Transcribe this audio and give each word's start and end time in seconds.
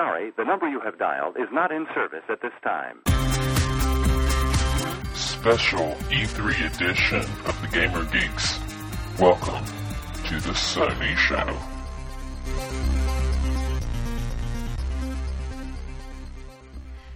sorry, 0.00 0.32
the 0.38 0.44
number 0.44 0.66
you 0.66 0.80
have 0.80 0.98
dialed 0.98 1.36
is 1.36 1.48
not 1.52 1.70
in 1.70 1.86
service 1.94 2.24
at 2.30 2.40
this 2.40 2.52
time. 2.64 3.02
Special 5.14 5.94
E3 6.08 6.74
edition 6.74 7.20
of 7.44 7.60
the 7.60 7.68
Gamer 7.70 8.04
Geeks. 8.06 8.58
Welcome 9.20 9.62
to 10.24 10.40
the 10.40 10.52
Sony 10.52 11.14
Show. 11.16 11.54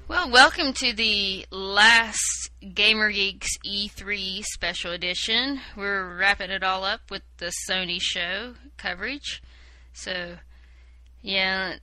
Well, 0.06 0.30
welcome 0.30 0.74
to 0.74 0.92
the 0.92 1.46
last 1.50 2.50
Gamer 2.74 3.10
Geeks 3.10 3.48
E3 3.66 4.42
special 4.42 4.92
edition. 4.92 5.58
We're 5.74 6.18
wrapping 6.18 6.50
it 6.50 6.62
all 6.62 6.84
up 6.84 7.10
with 7.10 7.22
the 7.38 7.50
Sony 7.66 7.98
show 7.98 8.54
coverage. 8.76 9.42
So, 9.94 10.36
yeah, 11.22 11.76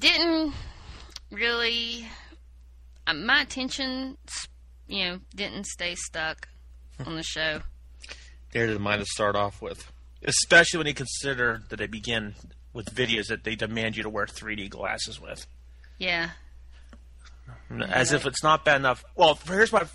didn't 0.00 0.52
really. 1.30 2.06
Uh, 3.06 3.14
my 3.14 3.42
attention, 3.42 4.16
you 4.86 5.04
know, 5.04 5.18
didn't 5.34 5.66
stay 5.66 5.94
stuck 5.94 6.48
on 7.04 7.16
the 7.16 7.22
show. 7.22 7.60
Near 8.54 8.66
to 8.66 8.78
mine 8.78 8.98
to 8.98 9.06
start 9.06 9.36
off 9.36 9.62
with, 9.62 9.90
especially 10.24 10.78
when 10.78 10.86
you 10.86 10.94
consider 10.94 11.62
that 11.68 11.76
they 11.76 11.86
begin 11.86 12.34
with 12.72 12.94
videos 12.94 13.26
that 13.28 13.44
they 13.44 13.54
demand 13.54 13.96
you 13.96 14.02
to 14.02 14.08
wear 14.08 14.26
3D 14.26 14.68
glasses 14.70 15.20
with, 15.20 15.46
Yeah, 15.98 16.30
as 17.88 18.12
if 18.12 18.26
it's 18.26 18.42
not 18.42 18.64
bad 18.64 18.76
enough. 18.76 19.04
Well, 19.16 19.38
here's 19.46 19.72
my 19.72 19.86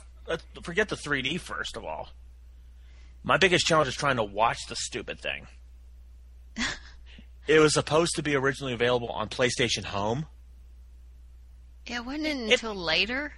forget 0.64 0.90
the 0.90 0.96
3D 0.96 1.40
first 1.40 1.78
of 1.78 1.84
all. 1.84 2.10
My 3.24 3.38
biggest 3.38 3.66
challenge 3.66 3.90
is 3.90 3.96
trying 3.96 4.18
to 4.18 4.24
watch 4.24 4.60
the 4.68 4.76
stupid 4.76 5.20
thing. 5.20 5.48
it 7.48 7.60
was 7.60 7.74
supposed 7.74 8.16
to 8.16 8.24
be 8.24 8.36
originally 8.36 8.74
available 8.74 9.10
on 9.10 9.30
PlayStation 9.30 9.86
Home. 9.86 10.26
yeah, 11.88 12.00
wasn't 12.00 12.26
it 12.28 12.38
until 12.54 12.76
later? 12.76 13.34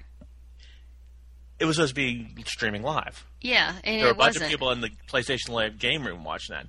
It 1.59 1.65
was 1.65 1.77
supposed 1.77 1.95
to 1.95 2.01
be 2.01 2.27
streaming 2.45 2.83
live. 2.83 3.25
Yeah, 3.41 3.73
and 3.83 3.97
There 3.99 4.05
were 4.05 4.11
a 4.11 4.15
bunch 4.15 4.35
wasn't. 4.35 4.45
of 4.45 4.51
people 4.51 4.71
in 4.71 4.81
the 4.81 4.91
PlayStation 5.11 5.49
Live 5.49 5.79
game 5.79 6.05
room 6.05 6.23
watching 6.23 6.55
that. 6.55 6.67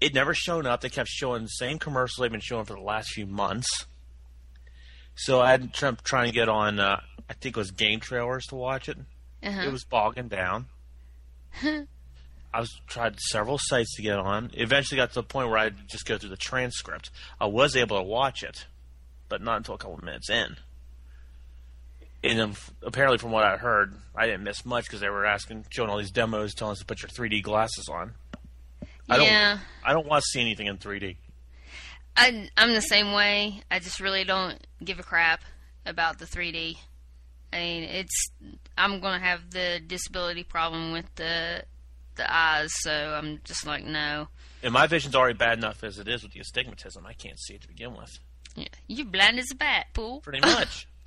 It 0.00 0.14
never 0.14 0.32
shown 0.34 0.66
up. 0.66 0.80
They 0.80 0.88
kept 0.88 1.08
showing 1.10 1.42
the 1.42 1.48
same 1.48 1.78
commercials 1.78 2.16
they've 2.20 2.30
been 2.32 2.40
showing 2.40 2.64
for 2.64 2.74
the 2.74 2.80
last 2.82 3.10
few 3.10 3.26
months. 3.26 3.86
So 5.14 5.40
I 5.40 5.50
had 5.50 5.74
to 5.74 5.96
trying 6.02 6.26
to 6.28 6.32
get 6.32 6.48
on. 6.48 6.80
Uh, 6.80 7.00
I 7.28 7.34
think 7.34 7.56
it 7.56 7.60
was 7.60 7.70
Game 7.70 8.00
Trailers 8.00 8.46
to 8.46 8.54
watch 8.56 8.88
it. 8.88 8.96
Uh-huh. 9.42 9.60
It 9.62 9.70
was 9.70 9.84
bogging 9.84 10.28
down. 10.28 10.66
I 12.54 12.60
was 12.60 12.80
tried 12.86 13.18
several 13.18 13.58
sites 13.58 13.96
to 13.96 14.02
get 14.02 14.18
on. 14.18 14.50
Eventually 14.54 14.96
got 14.96 15.10
to 15.10 15.14
the 15.16 15.22
point 15.22 15.48
where 15.48 15.58
I 15.58 15.70
just 15.70 16.04
go 16.04 16.18
through 16.18 16.30
the 16.30 16.36
transcript. 16.36 17.10
I 17.40 17.46
was 17.46 17.76
able 17.76 17.96
to 17.96 18.02
watch 18.02 18.42
it, 18.42 18.66
but 19.28 19.40
not 19.40 19.58
until 19.58 19.74
a 19.74 19.78
couple 19.78 19.94
of 19.94 20.02
minutes 20.02 20.28
in. 20.28 20.56
And 22.24 22.38
then, 22.38 22.54
apparently, 22.82 23.18
from 23.18 23.32
what 23.32 23.42
I 23.44 23.56
heard, 23.56 23.94
I 24.14 24.26
didn't 24.26 24.44
miss 24.44 24.64
much 24.64 24.84
because 24.84 25.00
they 25.00 25.08
were 25.08 25.26
asking, 25.26 25.66
showing 25.70 25.90
all 25.90 25.98
these 25.98 26.12
demos, 26.12 26.54
telling 26.54 26.72
us 26.72 26.78
to 26.78 26.84
put 26.84 27.02
your 27.02 27.08
3D 27.08 27.42
glasses 27.42 27.88
on. 27.88 28.12
I 29.08 29.16
don't. 29.16 29.26
yeah. 29.26 29.58
I 29.84 29.92
don't 29.92 30.06
want 30.06 30.22
to 30.22 30.28
see 30.28 30.40
anything 30.40 30.68
in 30.68 30.78
3D. 30.78 31.16
I, 32.16 32.48
I'm 32.56 32.74
the 32.74 32.80
same 32.82 33.12
way. 33.12 33.62
I 33.70 33.78
just 33.78 33.98
really 33.98 34.24
don't 34.24 34.64
give 34.84 35.00
a 35.00 35.02
crap 35.02 35.40
about 35.84 36.18
the 36.18 36.26
3D. 36.26 36.76
I 37.52 37.58
mean, 37.58 37.82
it's 37.84 38.30
I'm 38.78 39.00
gonna 39.00 39.22
have 39.22 39.50
the 39.50 39.80
disability 39.86 40.42
problem 40.42 40.92
with 40.92 41.14
the 41.16 41.64
so 42.68 42.90
I'm 42.92 43.40
just 43.44 43.66
like, 43.66 43.84
no. 43.84 44.28
And 44.62 44.72
my 44.72 44.86
vision's 44.86 45.14
already 45.16 45.36
bad 45.36 45.58
enough 45.58 45.82
as 45.82 45.98
it 45.98 46.06
is 46.08 46.22
with 46.22 46.32
the 46.32 46.40
astigmatism. 46.40 47.04
I 47.06 47.12
can't 47.14 47.38
see 47.40 47.54
it 47.54 47.62
to 47.62 47.68
begin 47.68 47.94
with. 47.96 48.18
Yeah, 48.54 48.68
You're 48.86 49.06
blind 49.06 49.38
as 49.38 49.50
a 49.50 49.54
bat, 49.56 49.86
fool. 49.94 50.20
Pretty 50.20 50.40
much. 50.40 50.86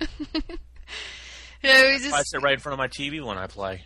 No, 1.64 1.70
it's 1.72 2.12
I 2.12 2.22
sit 2.22 2.42
right 2.42 2.52
in 2.54 2.60
front 2.60 2.74
of 2.74 2.78
my 2.78 2.86
TV 2.88 3.24
when 3.24 3.38
I 3.38 3.46
play. 3.46 3.82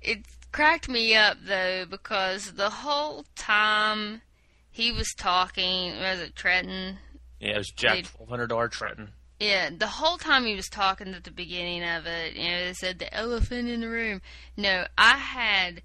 it 0.00 0.24
cracked 0.50 0.88
me 0.88 1.14
up 1.14 1.36
though 1.46 1.84
because 1.88 2.52
the 2.54 2.70
whole 2.70 3.24
time 3.36 4.22
he 4.70 4.90
was 4.92 5.12
talking, 5.16 5.98
was 6.00 6.18
it 6.20 6.34
Tretton? 6.34 6.96
Yeah, 7.38 7.50
it 7.56 7.58
was 7.58 7.68
Jack 7.76 8.04
twelve 8.06 8.28
hundred 8.30 8.48
dollar 8.48 8.68
Tretton. 8.68 9.08
Yeah, 9.38 9.68
the 9.76 9.86
whole 9.86 10.16
time 10.16 10.46
he 10.46 10.54
was 10.56 10.68
talking 10.68 11.12
at 11.14 11.24
the 11.24 11.30
beginning 11.30 11.84
of 11.84 12.06
it, 12.06 12.34
you 12.34 12.50
know, 12.50 12.64
they 12.64 12.72
said 12.72 12.98
the 12.98 13.12
elephant 13.14 13.68
in 13.68 13.82
the 13.82 13.88
room. 13.88 14.22
No, 14.56 14.86
I 14.96 15.16
had 15.18 15.82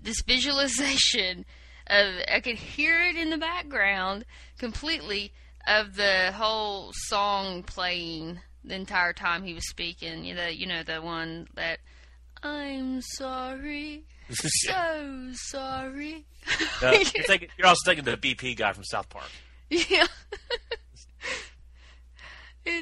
this 0.00 0.22
visualization 0.26 1.44
of 1.86 2.06
I 2.32 2.40
could 2.40 2.56
hear 2.56 3.00
it 3.08 3.16
in 3.16 3.30
the 3.30 3.38
background 3.38 4.24
completely 4.58 5.32
of 5.66 5.96
the 5.96 6.32
whole 6.32 6.92
song 6.94 7.62
playing 7.62 8.40
the 8.64 8.74
entire 8.74 9.12
time 9.12 9.42
he 9.44 9.54
was 9.54 9.68
speaking. 9.68 10.24
You 10.24 10.34
know, 10.34 10.46
you 10.48 10.66
know 10.66 10.82
the 10.82 11.00
one 11.02 11.48
that 11.54 11.78
I'm 12.42 13.00
sorry, 13.02 14.04
so 14.30 15.30
sorry. 15.32 16.24
Uh, 16.82 16.90
you're, 17.14 17.24
thinking, 17.24 17.48
you're 17.58 17.66
also 17.66 17.80
thinking 17.90 18.04
the 18.04 18.16
BP 18.16 18.56
guy 18.56 18.72
from 18.72 18.84
South 18.84 19.08
Park. 19.08 19.28
yeah. 19.70 20.06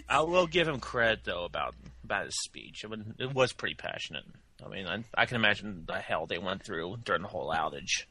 I 0.08 0.20
will 0.22 0.46
give 0.48 0.66
him 0.66 0.80
credit 0.80 1.20
though 1.24 1.44
about 1.44 1.74
about 2.04 2.24
his 2.26 2.34
speech. 2.44 2.82
It, 2.84 2.90
was- 2.90 3.00
it 3.18 3.32
was 3.32 3.52
pretty 3.52 3.74
passionate. 3.76 4.24
I 4.64 4.68
mean, 4.68 4.86
I, 4.86 5.04
I 5.14 5.26
can 5.26 5.36
imagine 5.36 5.84
the 5.86 5.98
hell 5.98 6.26
they 6.26 6.38
went 6.38 6.64
through 6.64 6.98
during 7.04 7.22
the 7.22 7.28
whole 7.28 7.52
outage. 7.54 8.04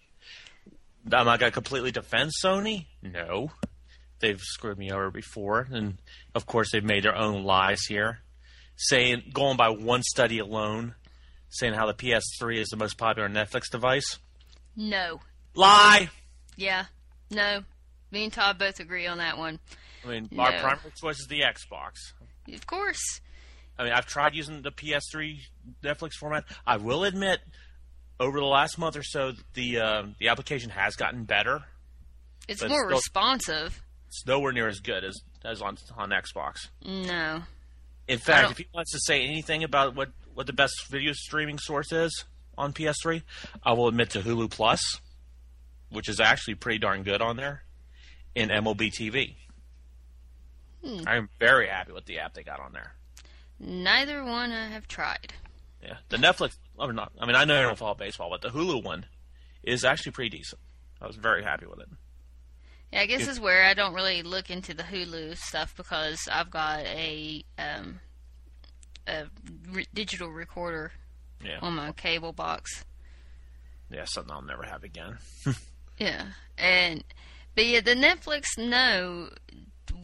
Am 1.12 1.28
I 1.28 1.38
going 1.38 1.52
to 1.52 1.54
completely 1.54 1.92
defend 1.92 2.32
Sony? 2.44 2.86
No, 3.02 3.52
they've 4.20 4.42
screwed 4.42 4.78
me 4.78 4.92
over 4.92 5.12
before, 5.12 5.68
and 5.72 5.98
of 6.34 6.46
course 6.46 6.72
they've 6.72 6.84
made 6.84 7.04
their 7.04 7.16
own 7.16 7.44
lies 7.44 7.82
here, 7.88 8.20
saying 8.76 9.32
going 9.34 9.58
by 9.58 9.70
one 9.70 10.02
study 10.04 10.40
alone, 10.40 10.96
saying 11.50 11.74
how 11.74 11.86
the 11.86 11.94
PS3 11.94 12.58
is 12.58 12.70
the 12.70 12.78
most 12.78 12.98
popular 12.98 13.30
Netflix 13.30 13.70
device. 13.72 14.20
no. 14.76 15.20
Lie. 15.58 16.10
Yeah. 16.58 16.86
No. 17.32 17.62
Me 18.12 18.26
and 18.26 18.34
Todd 18.34 18.60
both 18.60 18.82
agree 18.82 19.08
on 19.08 19.20
that 19.20 19.38
one. 19.38 19.58
I 20.04 20.08
mean, 20.10 20.30
our 20.38 20.52
primary 20.60 20.92
choice 21.00 21.18
is 21.20 21.28
the 21.28 21.42
Xbox. 21.42 21.94
Of 22.54 22.68
course. 22.68 23.22
I 23.78 23.84
mean, 23.84 23.94
I've 23.94 24.06
tried 24.06 24.36
using 24.36 24.62
the 24.62 24.72
PS3 24.72 25.40
Netflix 25.84 26.13
format. 26.13 26.46
I 26.66 26.78
will 26.78 27.03
admit, 27.03 27.40
over 28.19 28.40
the 28.40 28.46
last 28.46 28.78
month 28.78 28.96
or 28.96 29.03
so, 29.03 29.34
the 29.53 29.80
uh, 29.80 30.03
the 30.19 30.30
application 30.30 30.69
has 30.69 30.96
gotten 30.96 31.25
better. 31.25 31.63
It's 32.47 32.62
more 32.62 32.85
still- 32.85 32.97
responsive. 32.97 33.81
It's 34.08 34.25
nowhere 34.25 34.53
near 34.53 34.68
as 34.68 34.80
good 34.80 35.03
as 35.03 35.19
as 35.44 35.62
on 35.62 35.78
on 35.97 36.09
Xbox. 36.12 36.69
No. 36.85 37.41
In 38.08 38.19
fact, 38.19 38.52
if 38.52 38.58
he 38.59 38.68
wants 38.74 38.91
to 38.91 39.00
say 39.00 39.24
anything 39.24 39.64
about 39.64 39.96
what 39.96 40.09
what 40.34 40.47
the 40.47 40.53
best 40.53 40.88
video 40.90 41.12
streaming 41.14 41.58
source 41.58 41.91
is 41.91 42.24
on 42.58 42.72
PS3, 42.72 43.24
I 43.64 43.74
will 43.74 43.88
admit 43.88 44.12
to 44.12 44.22
Hulu 44.22 44.50
Plus, 44.52 45.02
which 45.90 46.08
is 46.08 46.19
actually 46.19 46.56
pretty 46.56 46.80
darn 46.80 47.03
good 47.03 47.22
on 47.22 47.35
there, 47.35 47.64
and 48.35 48.52
MLB 48.52 48.91
TV. 48.91 49.35
Hmm. 50.85 51.08
I'm 51.08 51.30
very 51.40 51.68
happy 51.68 51.91
with 51.91 52.06
the 52.06 52.19
app 52.19 52.34
they 52.35 52.44
got 52.44 52.59
on 52.59 52.72
there. 52.74 52.94
Neither 53.60 54.24
one 54.24 54.52
I 54.52 54.68
have 54.70 54.88
tried. 54.88 55.34
Yeah, 55.82 55.98
the 56.10 56.18
Netflix. 56.18 56.58
I 56.80 56.88
mean, 56.88 56.96
not, 56.96 57.12
I 57.20 57.26
mean, 57.26 57.36
I 57.36 57.46
know 57.46 57.58
I 57.60 57.62
don't 57.62 57.78
follow 57.78 57.94
baseball, 57.96 58.30
but 58.30 58.42
the 58.42 58.50
Hulu 58.50 58.84
one 58.84 59.06
is 59.64 59.86
actually 59.86 60.12
pretty 60.12 60.38
decent. 60.38 60.60
I 61.02 61.08
was 61.08 61.16
very 61.16 61.44
happy 61.44 61.66
with 61.66 61.80
it. 61.80 61.88
Yeah, 62.92 63.02
I 63.02 63.06
guess 63.06 63.28
is 63.28 63.40
where 63.40 63.66
I 63.66 63.74
don't 63.74 63.94
really 63.94 64.24
look 64.24 64.50
into 64.50 64.74
the 64.74 64.84
Hulu 64.84 65.38
stuff 65.38 65.76
because 65.76 66.28
I've 66.32 66.50
got 66.50 66.80
a 66.82 67.44
um 67.58 68.00
a 69.08 69.26
re- 69.72 69.88
digital 69.94 70.30
recorder 70.30 70.92
Yeah, 71.44 71.60
on 71.62 71.74
my 71.76 71.92
cable 71.92 72.34
box. 72.34 72.84
yeah, 73.92 74.06
something 74.06 74.32
I'll 74.34 74.42
never 74.42 74.64
have 74.64 74.84
again. 74.84 75.18
Yeah, 75.98 76.26
and 76.58 77.06
but 77.56 77.66
yeah, 77.66 77.79
the 77.79 77.96
Netflix. 77.96 78.58
No, 78.58 79.29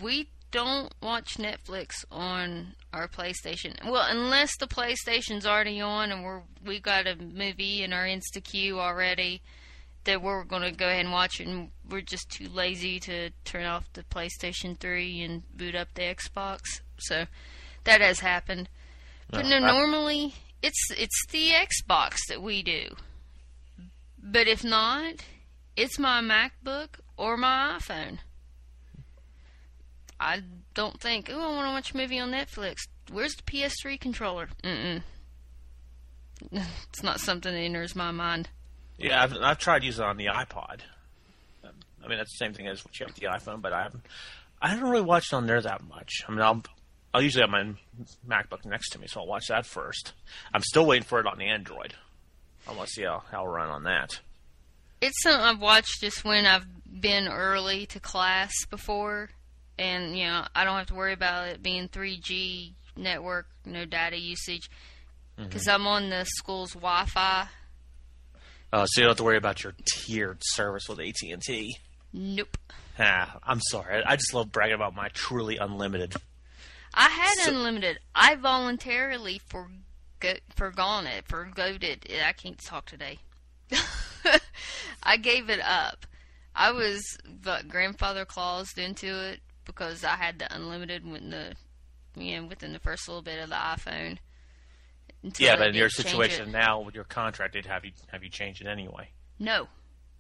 we 0.02 0.30
don't 0.52 0.94
watch 1.02 1.38
Netflix 1.38 2.04
on 2.12 2.76
our 2.94 3.08
PlayStation. 3.08 3.74
Well, 3.90 4.06
unless 4.10 4.56
the 4.58 4.68
PlayStation's 4.68 5.46
already 5.46 5.80
on 5.82 6.12
and 6.12 6.24
we're 6.24 6.42
we 6.66 6.80
got 6.80 7.08
a 7.08 7.16
movie 7.16 7.84
in 7.84 7.94
our 7.94 8.06
Insta 8.06 8.44
queue 8.44 8.80
already 8.80 9.42
that 10.04 10.22
we're 10.22 10.44
going 10.44 10.64
to 10.64 10.72
go 10.72 10.88
ahead 10.88 11.02
and 11.06 11.12
watch 11.12 11.40
it, 11.40 11.48
and 11.48 11.70
we're 11.90 12.02
just 12.02 12.30
too 12.32 12.48
lazy 12.50 13.00
to 13.00 13.30
turn 13.46 13.66
off 13.66 13.92
the 13.94 14.04
PlayStation 14.04 14.78
Three 14.78 15.22
and 15.22 15.44
boot 15.56 15.76
up 15.76 15.90
the 15.94 16.02
Xbox. 16.02 16.62
So 17.00 17.26
that 17.84 18.02
has 18.02 18.20
happened. 18.20 18.68
But 19.30 19.46
no, 19.46 19.60
No, 19.60 19.68
I- 19.68 19.72
normally 19.72 20.34
it's 20.62 20.92
it's 20.92 21.26
the 21.32 21.52
Xbox 21.52 22.18
that 22.30 22.42
we 22.42 22.62
do. 22.64 22.96
But 24.24 24.48
if 24.48 24.64
not, 24.64 25.24
it's 25.76 25.98
my 25.98 26.22
MacBook 26.22 27.00
or 27.18 27.38
my 27.38 27.78
iPhone. 27.80 28.20
I 30.22 30.44
don't 30.76 31.02
think, 31.02 31.30
oh, 31.32 31.42
I 31.42 31.56
want 31.56 31.68
to 31.68 31.72
watch 31.72 31.94
a 31.94 31.98
movie 31.98 32.20
on 32.20 32.32
Netflix. 32.32 32.88
Where's 33.12 33.36
the 33.36 33.44
PS3 33.44 34.00
controller? 34.00 34.50
Mm-mm. 34.64 35.02
It's 36.90 37.04
not 37.04 37.20
something 37.20 37.54
that 37.54 37.60
enters 37.60 37.96
my 37.96 38.12
mind. 38.12 38.50
Yeah, 38.98 39.22
I've, 39.22 39.34
I've 39.42 39.58
tried 39.58 39.84
using 39.84 40.04
it 40.04 40.08
on 40.08 40.18
the 40.18 40.26
iPod. 40.28 40.82
Um, 41.64 41.72
I 42.04 42.08
mean, 42.08 42.18
that's 42.18 42.38
the 42.38 42.46
same 42.46 42.54
thing 42.54 42.68
as 42.68 42.84
what 42.84 43.00
you 43.00 43.06
have 43.06 43.14
with 43.16 43.22
the 43.22 43.28
iPhone, 43.28 43.62
but 43.62 43.74
I 43.74 43.84
haven't. 43.84 44.06
I 44.62 44.76
don't 44.76 44.90
really 44.90 45.04
watch 45.04 45.28
it 45.32 45.36
on 45.36 45.48
there 45.48 45.62
that 45.62 45.84
much. 45.84 46.24
I 46.28 46.32
mean, 46.32 46.42
I'll 46.42 46.64
I'll 47.14 47.22
usually 47.22 47.42
have 47.42 47.50
my 47.50 47.74
MacBook 48.28 48.66
next 48.66 48.90
to 48.92 49.00
me, 49.00 49.08
so 49.08 49.22
I'll 49.22 49.28
watch 49.28 49.48
that 49.50 49.66
first. 49.66 50.14
I'm 50.54 50.62
still 50.62 50.86
waiting 50.86 51.06
for 51.06 51.20
it 51.20 51.26
on 51.26 51.38
the 51.38 51.46
Android. 51.46 51.96
I 52.68 52.74
want 52.74 52.88
to 52.88 52.94
see 52.94 53.04
how 53.04 53.24
how 53.32 53.46
run 53.46 53.70
on 53.70 53.84
that. 53.84 54.20
It's 55.02 55.22
something 55.24 55.42
I've 55.42 55.60
watched 55.60 56.02
just 56.02 56.24
when 56.24 56.46
I've 56.46 56.66
been 56.86 57.28
early 57.28 57.86
to 57.88 58.00
class 58.00 58.52
before, 58.70 59.30
and 59.82 60.18
you 60.18 60.26
know 60.26 60.46
I 60.56 60.64
don't 60.64 60.78
have 60.78 60.88
to 60.88 60.96
worry 60.96 61.14
about 61.14 61.48
it 61.50 61.64
being 61.64 61.88
3G 61.90 62.74
network, 62.96 63.48
no 63.66 63.86
data 63.86 64.18
usage, 64.18 64.70
because 65.38 65.68
I'm 65.68 65.88
on 65.88 66.10
the 66.10 66.24
school's 66.26 66.74
Wi-Fi. 66.74 67.48
Uh, 68.74 68.86
so 68.86 69.02
you 69.02 69.04
don't 69.06 69.10
have 69.12 69.18
to 69.18 69.24
worry 69.24 69.38
about 69.38 69.64
your 69.64 69.74
tiered 69.86 70.38
service 70.42 70.88
with 70.88 71.00
AT 71.00 71.16
and 71.30 71.42
T. 71.42 71.76
Nope. 72.14 72.58
Ah, 73.00 73.38
I'm 73.44 73.60
sorry. 73.60 74.04
I 74.06 74.16
just 74.16 74.34
love 74.34 74.52
bragging 74.52 74.76
about 74.76 74.96
my 74.96 75.10
truly 75.10 75.58
unlimited. 75.58 76.14
I 76.94 77.10
had 77.10 77.34
So- 77.46 77.52
unlimited. 77.52 78.00
I 78.16 78.36
voluntarily 78.36 79.40
forgo- 79.40 80.40
forgone 80.56 81.06
it, 81.08 81.26
forgoed 81.28 81.84
it. 81.84 82.06
I 82.26 82.32
can't 82.34 82.60
talk 82.64 82.86
today. 82.86 83.20
I 85.04 85.18
gave 85.18 85.50
it 85.50 85.60
up. 85.62 86.06
I 86.54 86.72
was 86.72 87.02
but 87.26 87.68
grandfather 87.70 88.26
claused 88.26 88.78
into 88.78 89.08
it 89.32 89.40
because 89.72 90.04
I 90.04 90.16
had 90.16 90.40
the 90.40 90.54
unlimited 90.54 91.10
when 91.10 91.30
the 91.30 91.54
you 92.16 92.40
know 92.40 92.48
within 92.48 92.74
the 92.74 92.80
first 92.80 93.08
little 93.08 93.22
bit 93.22 93.40
of 93.40 93.50
the 93.50 93.56
iPhone. 93.56 94.18
Yeah, 95.38 95.56
but 95.56 95.68
in 95.68 95.76
your 95.76 95.90
situation 95.90 96.52
now 96.52 96.80
with 96.82 96.96
your 96.96 97.04
contract, 97.04 97.54
they'd 97.54 97.66
have 97.66 97.86
you 97.86 97.92
have 98.12 98.24
you 98.24 98.30
change 98.30 98.62
it 98.62 98.68
anyway. 98.68 99.10
No, 99.40 99.68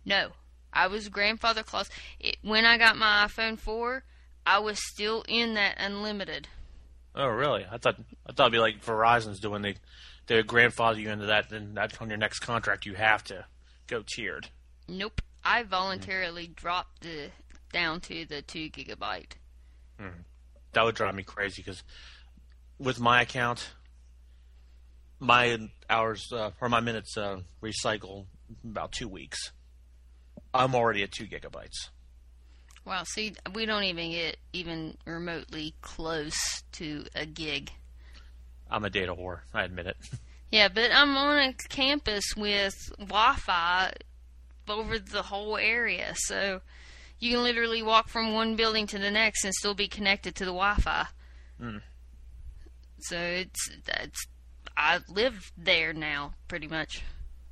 no. 0.05 0.29
I 0.73 0.87
was 0.87 1.09
grandfather 1.09 1.63
claused. 1.63 1.91
It, 2.19 2.37
when 2.43 2.65
I 2.65 2.77
got 2.77 2.95
my 2.95 3.27
iPhone 3.27 3.59
4, 3.59 4.03
I 4.45 4.59
was 4.59 4.79
still 4.93 5.25
in 5.27 5.55
that 5.55 5.75
unlimited. 5.77 6.47
Oh, 7.13 7.27
really? 7.27 7.65
I 7.69 7.77
thought 7.77 7.97
I 8.27 8.31
thought 8.31 8.45
it'd 8.45 8.53
be 8.53 8.59
like 8.59 8.83
Verizon's 8.83 9.39
doing. 9.39 9.61
They 9.61 9.75
they 10.27 10.41
grandfather 10.43 10.99
you 10.99 11.09
into 11.09 11.25
that. 11.25 11.49
Then 11.49 11.73
that's 11.73 11.97
on 11.97 12.09
your 12.09 12.17
next 12.17 12.39
contract. 12.39 12.85
You 12.85 12.93
have 12.93 13.23
to 13.25 13.45
go 13.87 14.03
tiered. 14.15 14.47
Nope. 14.87 15.21
I 15.43 15.63
voluntarily 15.63 16.47
dropped 16.47 17.01
the 17.01 17.31
down 17.73 17.99
to 18.01 18.25
the 18.25 18.41
two 18.41 18.69
gigabyte. 18.69 19.33
That 20.73 20.83
would 20.83 20.95
drive 20.95 21.15
me 21.15 21.23
crazy 21.23 21.61
because 21.61 21.83
with 22.79 22.99
my 22.99 23.21
account, 23.21 23.71
my 25.19 25.69
hours 25.89 26.27
uh, 26.31 26.51
or 26.59 26.69
my 26.69 26.79
minutes 26.79 27.17
uh, 27.17 27.41
recycle 27.61 28.25
about 28.63 28.91
two 28.91 29.07
weeks. 29.07 29.51
I'm 30.53 30.75
already 30.75 31.03
at 31.03 31.11
two 31.11 31.25
gigabytes. 31.25 31.89
Wow. 32.85 33.03
See, 33.03 33.33
we 33.53 33.65
don't 33.65 33.83
even 33.83 34.11
get 34.11 34.37
even 34.53 34.97
remotely 35.05 35.75
close 35.81 36.63
to 36.73 37.05
a 37.15 37.25
gig. 37.25 37.71
I'm 38.69 38.83
a 38.85 38.89
data 38.89 39.13
whore. 39.13 39.41
I 39.53 39.63
admit 39.63 39.87
it. 39.87 39.97
Yeah, 40.51 40.67
but 40.67 40.91
I'm 40.93 41.15
on 41.15 41.37
a 41.37 41.53
campus 41.69 42.35
with 42.35 42.75
Wi-Fi 42.99 43.93
over 44.67 44.99
the 44.99 45.21
whole 45.21 45.55
area, 45.55 46.11
so 46.17 46.59
you 47.21 47.31
can 47.31 47.43
literally 47.43 47.81
walk 47.81 48.09
from 48.09 48.33
one 48.33 48.55
building 48.55 48.87
to 48.87 48.99
the 48.99 49.11
next 49.11 49.45
and 49.45 49.53
still 49.53 49.75
be 49.75 49.87
connected 49.87 50.35
to 50.35 50.43
the 50.43 50.51
Wi-Fi. 50.51 51.05
Hmm. 51.59 51.77
So 52.99 53.17
it's 53.17 53.69
that's 53.85 54.27
I 54.75 54.99
live 55.07 55.51
there 55.55 55.93
now, 55.93 56.33
pretty 56.47 56.67
much. 56.67 57.03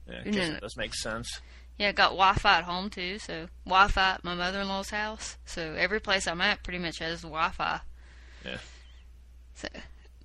Yeah, 0.07 0.21
I 0.25 0.29
guess 0.29 0.49
that 0.49 0.61
does 0.61 0.75
make 0.75 0.95
sense. 0.95 1.39
Yeah, 1.77 1.89
I 1.89 1.91
got 1.91 2.09
Wi-Fi 2.09 2.57
at 2.57 2.63
home 2.63 2.89
too. 2.89 3.19
So 3.19 3.47
Wi-Fi 3.65 4.11
at 4.15 4.23
my 4.23 4.33
mother-in-law's 4.33 4.89
house. 4.89 5.37
So 5.45 5.75
every 5.77 5.99
place 5.99 6.27
I'm 6.27 6.41
at 6.41 6.63
pretty 6.63 6.79
much 6.79 6.97
has 6.99 7.21
Wi-Fi. 7.21 7.79
Yeah. 8.43 8.57
So, 9.53 9.67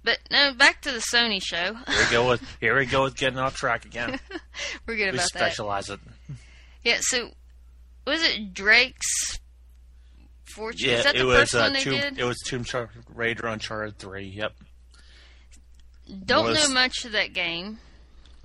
but 0.02 0.20
no, 0.30 0.54
back 0.54 0.80
to 0.82 0.90
the 0.90 0.98
Sony 1.12 1.42
show. 1.42 1.74
Here 1.74 2.04
we 2.04 2.10
go 2.10 2.28
with 2.28 2.42
here 2.60 2.78
we 2.78 2.86
go 2.86 3.02
with 3.02 3.16
getting 3.16 3.38
off 3.38 3.56
track 3.56 3.84
again. 3.84 4.18
We're 4.86 4.96
good 4.96 5.12
we 5.12 5.18
about 5.18 5.32
that. 5.34 5.38
specialize 5.38 5.90
it. 5.90 6.00
Yeah. 6.82 6.98
So 7.00 7.30
was 8.06 8.22
it 8.22 8.52
Drake's 8.54 9.38
Fortune? 10.44 10.90
Yeah, 10.90 11.08
it 11.10 11.16
the 11.18 11.24
was 11.26 11.38
first 11.38 11.54
uh, 11.54 11.58
one 11.60 11.72
they 11.74 11.80
Tomb, 11.80 12.00
did? 12.00 12.18
it 12.18 12.24
was 12.24 12.38
Tomb 12.46 12.64
Raider 13.14 13.46
Uncharted 13.46 13.98
three. 13.98 14.26
Yep. 14.26 14.52
Don't 16.26 16.46
was- 16.46 16.68
know 16.68 16.74
much 16.74 17.04
of 17.04 17.12
that 17.12 17.32
game. 17.32 17.78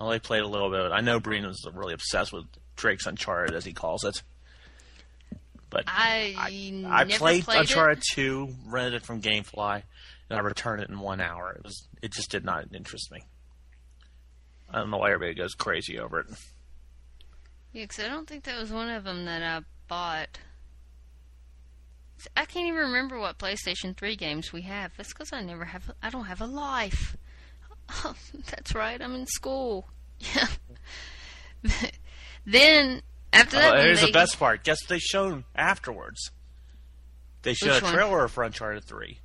I 0.00 0.04
only 0.04 0.18
played 0.18 0.42
a 0.42 0.46
little 0.48 0.70
bit. 0.70 0.92
I 0.92 1.00
know 1.02 1.20
Breen 1.20 1.46
was 1.46 1.62
really 1.74 1.92
obsessed 1.92 2.32
with 2.32 2.46
Drake's 2.74 3.04
Uncharted, 3.04 3.54
as 3.54 3.66
he 3.66 3.74
calls 3.74 4.02
it. 4.04 4.22
But 5.68 5.84
I, 5.86 6.34
I 6.38 6.70
never 6.72 7.10
played, 7.18 7.44
played 7.44 7.60
Uncharted 7.60 7.98
it. 7.98 8.04
two, 8.14 8.54
rented 8.66 8.94
it 8.94 9.04
from 9.04 9.20
GameFly, 9.20 9.82
and 10.30 10.38
I 10.38 10.42
returned 10.42 10.82
it 10.82 10.88
in 10.88 10.98
one 10.98 11.20
hour. 11.20 11.52
It 11.52 11.62
was 11.62 11.86
it 12.02 12.12
just 12.12 12.30
did 12.30 12.44
not 12.46 12.64
interest 12.74 13.12
me. 13.12 13.20
I 14.70 14.78
don't 14.78 14.90
know 14.90 14.96
why 14.96 15.12
everybody 15.12 15.34
goes 15.34 15.54
crazy 15.54 15.98
over 15.98 16.20
it. 16.20 16.26
Yeah, 17.72 17.86
'cause 17.86 18.00
I 18.04 18.08
don't 18.08 18.26
think 18.28 18.44
that 18.44 18.58
was 18.58 18.70
one 18.70 18.88
of 18.90 19.04
them 19.04 19.24
that 19.26 19.42
I 19.42 19.64
bought. 19.88 20.38
I 22.36 22.44
can't 22.44 22.66
even 22.66 22.80
remember 22.80 23.18
what 23.18 23.38
PlayStation 23.38 23.96
3 23.96 24.14
games 24.16 24.52
we 24.52 24.62
have. 24.62 24.92
That's 24.96 25.10
because 25.12 25.32
I 25.32 25.40
never 25.42 25.64
have. 25.66 25.90
I 26.02 26.10
don't 26.10 26.26
have 26.26 26.40
a 26.40 26.46
life. 26.46 27.16
Oh, 28.04 28.14
that's 28.50 28.74
right. 28.74 29.00
I'm 29.00 29.14
in 29.14 29.26
school. 29.26 29.88
Yeah. 30.34 30.46
then 32.46 33.02
after 33.32 33.56
that, 33.56 33.72
Oh, 33.72 33.76
one, 33.76 33.84
here's 33.84 34.00
they, 34.00 34.06
the 34.06 34.12
best 34.12 34.38
part. 34.38 34.64
Guess 34.64 34.82
what 34.82 34.88
they 34.88 34.98
showed 34.98 35.44
afterwards? 35.54 36.30
They 37.42 37.54
showed 37.54 37.82
a 37.82 37.84
one? 37.84 37.94
trailer 37.94 38.28
for 38.28 38.44
Uncharted 38.44 38.84
three, 38.84 39.18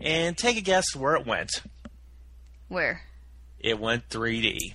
and 0.00 0.36
take 0.36 0.56
a 0.56 0.60
guess 0.62 0.94
where 0.96 1.14
it 1.14 1.26
went. 1.26 1.50
Where? 2.68 3.02
It 3.58 3.78
went 3.78 4.08
3D. 4.10 4.74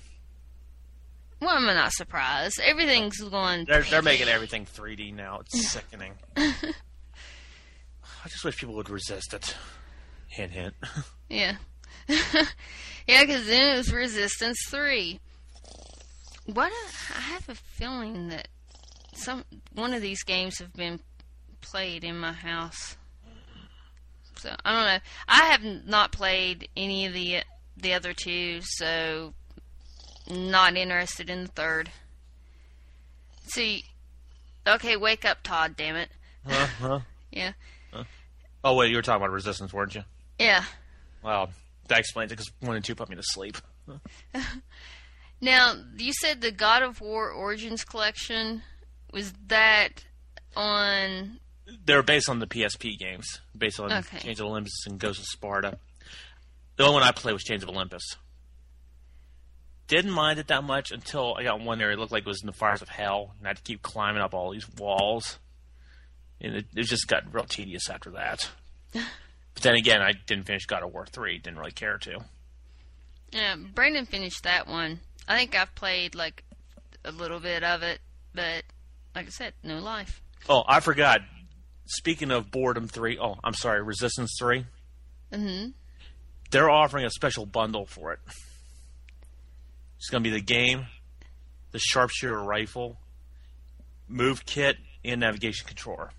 Well, 1.43 1.57
I'm 1.57 1.65
not 1.65 1.91
surprised. 1.91 2.61
Everything's 2.63 3.19
going. 3.19 3.65
They're 3.65 3.83
they're 3.83 4.01
making 4.01 4.29
everything 4.29 4.65
3D 4.65 5.13
now. 5.13 5.41
It's 5.41 5.67
sickening. 5.71 6.13
I 6.37 8.29
just 8.29 8.45
wish 8.45 8.57
people 8.57 8.75
would 8.75 8.89
resist 8.89 9.33
it. 9.33 9.55
Hint, 10.27 10.51
hint. 10.51 10.73
Yeah. 11.29 11.55
yeah, 12.07 13.21
because 13.21 13.47
then 13.47 13.73
it 13.73 13.77
was 13.77 13.91
Resistance 13.91 14.59
3. 14.67 15.19
What 16.45 16.71
a, 16.71 17.17
I 17.17 17.21
have 17.21 17.49
a 17.49 17.55
feeling 17.55 18.27
that 18.27 18.49
some 19.15 19.43
one 19.73 19.93
of 19.93 20.01
these 20.01 20.21
games 20.23 20.59
have 20.59 20.73
been 20.73 20.99
played 21.61 22.03
in 22.03 22.19
my 22.19 22.33
house. 22.33 22.97
So 24.37 24.53
I 24.63 24.73
don't 24.73 24.85
know. 24.85 24.99
I 25.27 25.45
have 25.45 25.85
not 25.87 26.11
played 26.11 26.69
any 26.77 27.07
of 27.07 27.13
the 27.13 27.41
the 27.77 27.93
other 27.93 28.13
two, 28.13 28.59
so 28.61 29.33
not 30.29 30.75
interested 30.77 31.29
in 31.29 31.43
the 31.43 31.47
third. 31.49 31.91
See, 33.45 33.83
okay, 34.67 34.95
wake 34.95 35.25
up, 35.25 35.43
Todd. 35.43 35.75
Damn 35.77 35.95
it. 35.95 36.09
Huh? 36.47 36.67
Huh? 36.79 36.99
Yeah, 37.31 37.53
Oh 38.63 38.75
wait, 38.75 38.91
you 38.91 38.95
were 38.95 39.01
talking 39.01 39.23
about 39.23 39.31
Resistance, 39.33 39.73
weren't 39.73 39.95
you? 39.95 40.03
yeah. 40.37 40.63
Well, 41.23 41.49
that 41.87 41.97
explains 41.97 42.31
it 42.31 42.35
because 42.35 42.51
one 42.59 42.75
and 42.75 42.85
two 42.85 42.93
put 42.93 43.09
me 43.09 43.15
to 43.15 43.23
sleep. 43.23 43.57
Now, 45.41 45.73
you 45.97 46.13
said 46.13 46.39
the 46.41 46.51
God 46.51 46.83
of 46.83 47.01
War 47.01 47.29
Origins 47.29 47.83
collection 47.83 48.61
was 49.11 49.33
that 49.47 50.05
on 50.55 51.39
They're 51.85 52.03
based 52.03 52.29
on 52.29 52.39
the 52.39 52.47
PSP 52.47 52.97
games, 52.97 53.41
based 53.57 53.79
on 53.79 53.91
Okay. 53.91 54.19
Chains 54.19 54.39
of 54.39 54.45
Olympus 54.45 54.85
and 54.85 54.99
Ghost 54.99 55.19
of 55.19 55.25
Sparta. 55.25 55.77
The 56.77 56.83
only 56.83 56.93
one 56.95 57.03
I 57.03 57.11
played 57.11 57.33
was 57.33 57.43
Chains 57.43 57.61
of 57.63 57.69
Olympus. 57.69 58.03
Didn't 59.87 60.11
mind 60.11 60.39
it 60.39 60.47
that 60.47 60.63
much 60.63 60.91
until 60.91 61.35
I 61.37 61.43
got 61.43 61.59
one 61.59 61.81
area. 61.81 61.95
It 61.95 61.99
looked 61.99 62.11
like 62.11 62.23
it 62.23 62.27
was 62.27 62.41
in 62.41 62.47
the 62.47 62.53
fires 62.53 62.81
of 62.81 62.89
hell, 62.89 63.33
and 63.37 63.47
I 63.47 63.49
had 63.49 63.57
to 63.57 63.63
keep 63.63 63.81
climbing 63.81 64.21
up 64.21 64.33
all 64.33 64.51
these 64.51 64.67
walls, 64.77 65.39
and 66.39 66.55
it, 66.55 66.65
it 66.75 66.83
just 66.83 67.07
got 67.07 67.33
real 67.33 67.43
tedious 67.43 67.89
after 67.89 68.11
that. 68.11 68.49
but 68.93 69.03
then 69.61 69.75
again, 69.75 70.01
I 70.01 70.13
didn't 70.25 70.45
finish 70.45 70.65
God 70.65 70.83
of 70.83 70.93
War 70.93 71.05
three. 71.05 71.37
Didn't 71.37 71.59
really 71.59 71.71
care 71.71 71.97
to. 71.97 72.19
Yeah, 73.31 73.55
Brandon 73.73 74.05
finished 74.05 74.43
that 74.43 74.67
one. 74.67 74.99
I 75.27 75.37
think 75.37 75.55
I've 75.55 75.73
played 75.75 76.15
like 76.15 76.43
a 77.03 77.11
little 77.11 77.39
bit 77.39 77.63
of 77.63 77.83
it, 77.83 77.99
but 78.33 78.63
like 79.15 79.27
I 79.27 79.29
said, 79.29 79.53
no 79.63 79.79
life. 79.79 80.21
Oh, 80.47 80.63
I 80.67 80.79
forgot. 80.79 81.21
Speaking 81.85 82.31
of 82.31 82.51
Boredom 82.51 82.87
three, 82.87 83.17
oh, 83.19 83.35
I'm 83.43 83.53
sorry, 83.53 83.81
Resistance 83.83 84.35
three. 84.39 84.65
Mm-hmm. 85.31 85.69
they're 86.51 86.69
offering 86.69 87.05
a 87.05 87.09
special 87.09 87.45
bundle 87.47 87.87
for 87.87 88.13
it. 88.13 88.19
It's 90.03 90.09
going 90.09 90.21
to 90.21 90.29
be 90.29 90.35
the 90.35 90.43
game, 90.43 90.87
the 91.71 91.79
sharpshooter 91.79 92.43
rifle, 92.43 92.97
move 94.09 94.45
kit, 94.45 94.75
and 95.05 95.21
navigation 95.21 95.65
controller. 95.65 96.09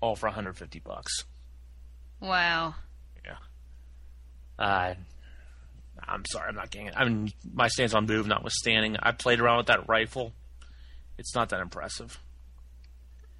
All 0.00 0.14
for 0.14 0.28
150 0.28 0.78
bucks. 0.78 1.24
Wow. 2.20 2.76
Uh, 4.56 4.94
I'm 6.06 6.24
sorry, 6.26 6.50
I'm 6.50 6.54
not 6.54 6.70
getting 6.70 6.86
it. 6.86 6.94
I 6.96 7.08
mean, 7.08 7.32
my 7.52 7.66
stance 7.66 7.92
on 7.92 8.06
move 8.06 8.28
notwithstanding, 8.28 8.96
I 9.02 9.10
played 9.10 9.40
around 9.40 9.56
with 9.56 9.66
that 9.66 9.88
rifle. 9.88 10.32
It's 11.18 11.34
not 11.34 11.48
that 11.48 11.60
impressive. 11.60 12.20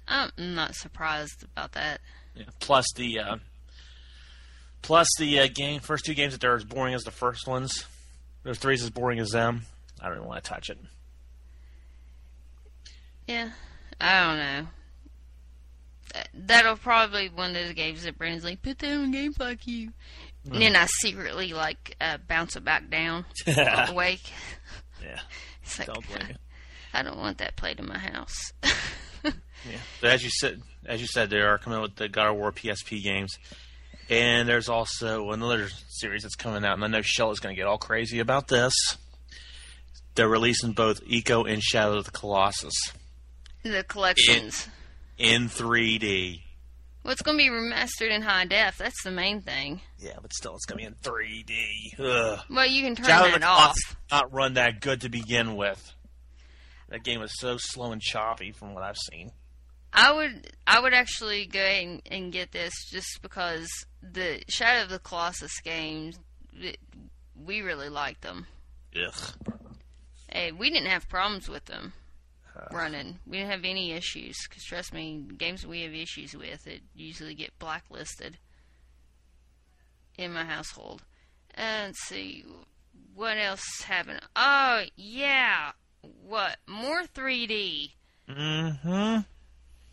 I'm 0.09 0.31
not 0.37 0.75
surprised 0.75 1.45
about 1.55 1.71
that. 1.71 2.01
Yeah. 2.35 2.43
Plus 2.59 2.85
the 2.97 3.19
uh, 3.19 3.35
plus 4.81 5.07
the 5.17 5.39
uh, 5.39 5.47
game 5.47 5.79
first 5.79 6.03
two 6.03 6.13
games 6.13 6.33
that 6.33 6.41
they're 6.41 6.53
as 6.53 6.65
boring 6.65 6.93
as 6.93 7.03
the 7.03 7.11
first 7.11 7.47
ones. 7.47 7.85
Those 8.43 8.57
three's 8.59 8.83
as 8.83 8.89
boring 8.89 9.19
as 9.19 9.29
them. 9.29 9.63
I 10.01 10.07
don't 10.07 10.17
even 10.17 10.27
want 10.27 10.43
to 10.43 10.49
touch 10.49 10.69
it. 10.69 10.77
Yeah, 13.27 13.49
I 13.99 14.25
don't 14.27 14.37
know. 14.37 14.67
That- 16.13 16.29
That'll 16.33 16.75
probably 16.77 17.29
be 17.29 17.35
one 17.35 17.51
of 17.51 17.55
those 17.55 17.73
games 17.73 18.03
that 18.03 18.17
Brandon's 18.17 18.43
like, 18.43 18.61
put 18.61 18.79
that 18.79 18.91
on 18.97 19.11
game 19.11 19.33
like 19.39 19.67
you. 19.67 19.91
And 20.51 20.59
then 20.61 20.75
I 20.75 20.87
secretly 20.87 21.53
like 21.53 21.95
uh, 22.01 22.17
bounce 22.27 22.55
it 22.55 22.65
back 22.65 22.89
down, 22.89 23.25
away. 23.47 24.19
Yeah. 25.03 25.19
It's 25.63 25.77
like, 25.77 25.87
Don't 25.87 26.07
blame 26.07 26.29
you. 26.29 26.35
I 26.91 27.03
don't 27.03 27.19
want 27.19 27.37
that 27.37 27.55
played 27.55 27.79
in 27.79 27.87
my 27.87 27.99
house. 27.99 28.51
Yeah. 29.63 29.77
But 30.01 30.09
as 30.09 30.23
you 30.23 30.31
said, 30.31 30.59
as 30.87 31.01
you 31.01 31.05
said, 31.05 31.29
they 31.29 31.39
are 31.39 31.59
coming 31.59 31.77
out 31.77 31.83
with 31.83 31.95
the 31.95 32.09
God 32.09 32.29
of 32.31 32.35
War 32.37 32.51
PSP 32.51 33.03
games, 33.03 33.37
and 34.11 34.47
there's 34.47 34.69
also 34.69 35.31
another 35.31 35.69
series 35.87 36.23
that's 36.23 36.35
coming 36.35 36.65
out, 36.65 36.73
and 36.73 36.83
I 36.83 36.87
know 36.87 37.01
Shell 37.01 37.31
is 37.31 37.39
going 37.39 37.55
to 37.55 37.59
get 37.59 37.67
all 37.67 37.77
crazy 37.77 38.19
about 38.19 38.49
this. 38.49 38.73
They're 40.15 40.27
releasing 40.27 40.73
both 40.73 41.03
Ico 41.05 41.49
and 41.51 41.63
Shadow 41.63 41.97
of 41.97 42.05
the 42.05 42.11
Colossus 42.11 42.73
the 43.63 43.83
collections. 43.83 44.67
in 45.17 45.47
3D. 45.47 46.41
Well, 47.03 47.13
it's 47.13 47.21
going 47.21 47.37
to 47.37 47.43
be 47.43 47.49
remastered 47.49 48.11
in 48.11 48.21
high 48.21 48.45
def. 48.45 48.77
That's 48.77 49.01
the 49.03 49.11
main 49.11 49.41
thing. 49.41 49.81
Yeah, 49.97 50.17
but 50.21 50.33
still, 50.33 50.55
it's 50.55 50.65
going 50.65 50.83
to 50.83 50.91
be 50.91 50.95
in 50.95 50.95
3D. 51.01 51.99
Ugh. 51.99 52.39
Well, 52.49 52.67
you 52.67 52.83
can 52.83 52.95
turn 52.95 53.05
Shadow 53.05 53.27
of 53.27 53.33
the 53.33 53.39
that 53.39 53.47
off. 53.47 53.59
Colossus 53.61 53.95
not 54.11 54.33
run 54.33 54.53
that 54.55 54.81
good 54.81 55.01
to 55.01 55.09
begin 55.09 55.55
with. 55.55 55.93
That 56.89 57.03
game 57.03 57.21
is 57.21 57.31
so 57.39 57.55
slow 57.57 57.93
and 57.93 58.01
choppy 58.01 58.51
from 58.51 58.73
what 58.73 58.83
I've 58.83 58.97
seen. 58.97 59.31
I 59.93 60.13
would 60.13 60.51
I 60.65 60.79
would 60.79 60.93
actually 60.93 61.45
go 61.45 61.59
ahead 61.59 61.83
and, 61.83 62.01
and 62.09 62.31
get 62.31 62.51
this 62.51 62.73
just 62.91 63.21
because 63.21 63.67
the 64.01 64.41
Shadow 64.47 64.83
of 64.83 64.89
the 64.89 64.99
Colossus 64.99 65.59
games 65.61 66.17
it, 66.53 66.77
we 67.35 67.61
really 67.61 67.89
liked 67.89 68.21
them. 68.21 68.47
Ugh. 68.95 69.33
Hey, 70.31 70.51
we 70.51 70.69
didn't 70.69 70.89
have 70.89 71.09
problems 71.09 71.49
with 71.49 71.65
them 71.65 71.93
running. 72.71 73.19
We 73.27 73.37
didn't 73.37 73.51
have 73.51 73.65
any 73.65 73.91
issues 73.91 74.37
because 74.47 74.63
trust 74.63 74.93
me, 74.93 75.25
games 75.37 75.65
we 75.65 75.81
have 75.81 75.93
issues 75.93 76.35
with 76.35 76.67
it 76.67 76.81
usually 76.95 77.33
get 77.33 77.57
blacklisted 77.59 78.37
in 80.17 80.33
my 80.33 80.45
household. 80.45 81.03
And 81.53 81.89
let's 81.89 82.07
see 82.07 82.45
what 83.13 83.37
else 83.37 83.81
happened. 83.83 84.21
Oh 84.35 84.83
yeah, 84.95 85.71
what 86.01 86.57
more 86.67 87.03
3D? 87.03 87.91
Mm-hmm. 88.29 89.19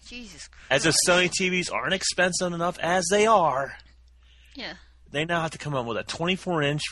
Jesus 0.09 0.49
Christ! 0.49 0.67
As 0.71 0.87
if 0.87 0.95
Sony 1.07 1.31
TVs 1.31 1.73
aren't 1.73 1.95
expensive 1.95 2.53
enough 2.53 2.79
as 2.79 3.05
they 3.11 3.27
are, 3.27 3.75
yeah. 4.55 4.75
they 5.11 5.25
now 5.25 5.43
have 5.43 5.51
to 5.53 5.59
come 5.59 5.75
up 5.75 5.87
with 5.87 5.99
a 5.99 6.05
24 6.05 6.63
inch 6.63 6.83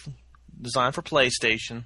design 0.61 0.93
for 0.93 1.03
PlayStation 1.03 1.85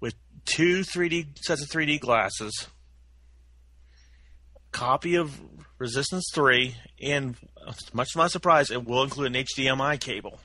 with 0.00 0.14
two 0.44 0.80
3D 0.80 1.38
sets 1.38 1.62
of 1.62 1.68
3D 1.68 2.00
glasses, 2.00 2.68
copy 4.72 5.14
of 5.14 5.40
Resistance 5.78 6.24
3, 6.34 6.74
and 7.02 7.36
uh, 7.64 7.72
much 7.92 8.08
to 8.12 8.18
my 8.18 8.26
surprise, 8.26 8.70
it 8.70 8.84
will 8.84 9.04
include 9.04 9.34
an 9.34 9.44
HDMI 9.44 10.00
cable. 10.00 10.40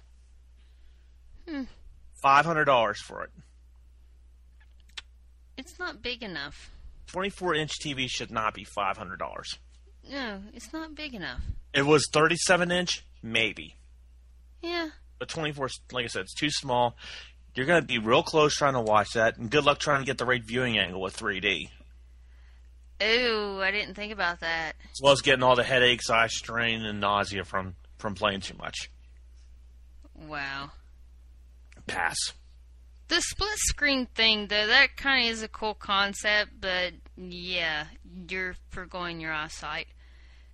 $500 2.24 2.96
for 2.98 3.24
it. 3.24 3.32
It's 5.58 5.78
not 5.78 6.02
big 6.02 6.24
enough. 6.24 6.72
24 7.08 7.56
inch 7.56 7.80
TV 7.80 8.08
should 8.10 8.32
not 8.32 8.54
be 8.54 8.66
$500. 8.66 9.18
No, 10.10 10.42
it's 10.54 10.74
not 10.74 10.96
big 10.96 11.14
enough. 11.14 11.42
It 11.74 11.86
was 11.86 12.08
37 12.12 12.72
inch, 12.72 13.06
maybe. 13.22 13.76
Yeah. 14.62 14.90
But 15.20 15.30
24, 15.30 15.70
like 15.92 16.06
I 16.06 16.08
said, 16.08 16.24
it's 16.24 16.34
too 16.34 16.50
small. 16.50 16.96
You're 17.56 17.66
going 17.66 17.82
to 17.82 17.88
be 17.88 18.00
real 18.00 18.24
close 18.24 18.56
trying 18.56 18.74
to 18.74 18.82
watch 18.82 19.14
that, 19.14 19.38
and 19.38 19.50
good 19.50 19.64
luck 19.64 19.80
trying 19.80 20.02
to 20.02 20.06
get 20.06 20.18
the 20.18 20.26
right 20.26 20.44
viewing 20.44 20.78
angle 20.78 21.02
with 21.02 21.16
3D. 21.16 21.70
Ooh, 23.02 23.60
I 23.62 23.72
didn't 23.72 23.96
think 23.96 24.14
about 24.14 24.40
that. 24.40 24.74
As 24.92 25.02
well 25.02 25.14
as 25.14 25.22
getting 25.22 25.44
all 25.44 25.56
the 25.56 25.64
headaches, 25.64 26.10
eye 26.10 26.28
strain, 26.28 26.84
and 26.84 27.00
nausea 27.00 27.44
from, 27.44 27.76
from 27.98 28.16
playing 28.16 28.42
too 28.42 28.56
much. 28.58 28.90
Wow. 30.28 30.72
Pass. 31.86 32.34
The 33.08 33.22
split 33.22 33.58
screen 33.58 34.08
thing, 34.08 34.48
though, 34.48 34.68
that 34.68 34.96
kind 34.98 35.26
of 35.28 35.32
is 35.32 35.44
a 35.44 35.48
cool 35.48 35.74
concept, 35.74 36.52
but 36.60 36.94
yeah, 37.18 37.86
you're 38.30 38.56
foregoing 38.70 39.20
your 39.20 39.34
eyesight. 39.34 39.88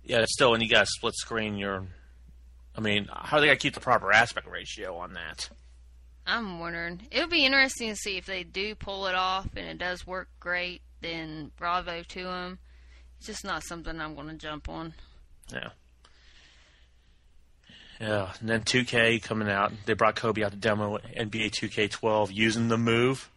Yeah, 0.02 0.24
still, 0.28 0.50
when 0.50 0.60
you 0.60 0.68
got 0.68 0.82
a 0.82 0.86
split 0.86 1.14
screen, 1.14 1.56
you're. 1.56 1.86
I 2.76 2.80
mean, 2.80 3.08
how 3.12 3.38
are 3.38 3.40
they 3.40 3.48
to 3.48 3.56
keep 3.56 3.74
the 3.74 3.80
proper 3.80 4.12
aspect 4.12 4.48
ratio 4.48 4.96
on 4.96 5.14
that? 5.14 5.50
I'm 6.26 6.60
wondering. 6.60 7.02
it 7.10 7.20
would 7.20 7.30
be 7.30 7.44
interesting 7.44 7.90
to 7.90 7.96
see 7.96 8.16
if 8.16 8.26
they 8.26 8.44
do 8.44 8.74
pull 8.74 9.06
it 9.06 9.14
off 9.14 9.48
and 9.56 9.66
it 9.66 9.78
does 9.78 10.06
work 10.06 10.28
great. 10.38 10.82
Then 11.00 11.50
bravo 11.56 12.02
to 12.02 12.24
them. 12.24 12.58
It's 13.18 13.26
just 13.26 13.44
not 13.44 13.64
something 13.64 14.00
I'm 14.00 14.14
going 14.14 14.28
to 14.28 14.34
jump 14.34 14.68
on. 14.68 14.94
Yeah. 15.52 15.70
Yeah, 18.00 18.32
and 18.40 18.48
then 18.48 18.62
2K 18.62 19.22
coming 19.22 19.50
out. 19.50 19.72
They 19.84 19.92
brought 19.92 20.16
Kobe 20.16 20.42
out 20.42 20.52
to 20.52 20.56
demo 20.56 20.96
NBA 20.98 21.50
2K12 21.50 22.30
using 22.32 22.68
the 22.68 22.78
move. 22.78 23.30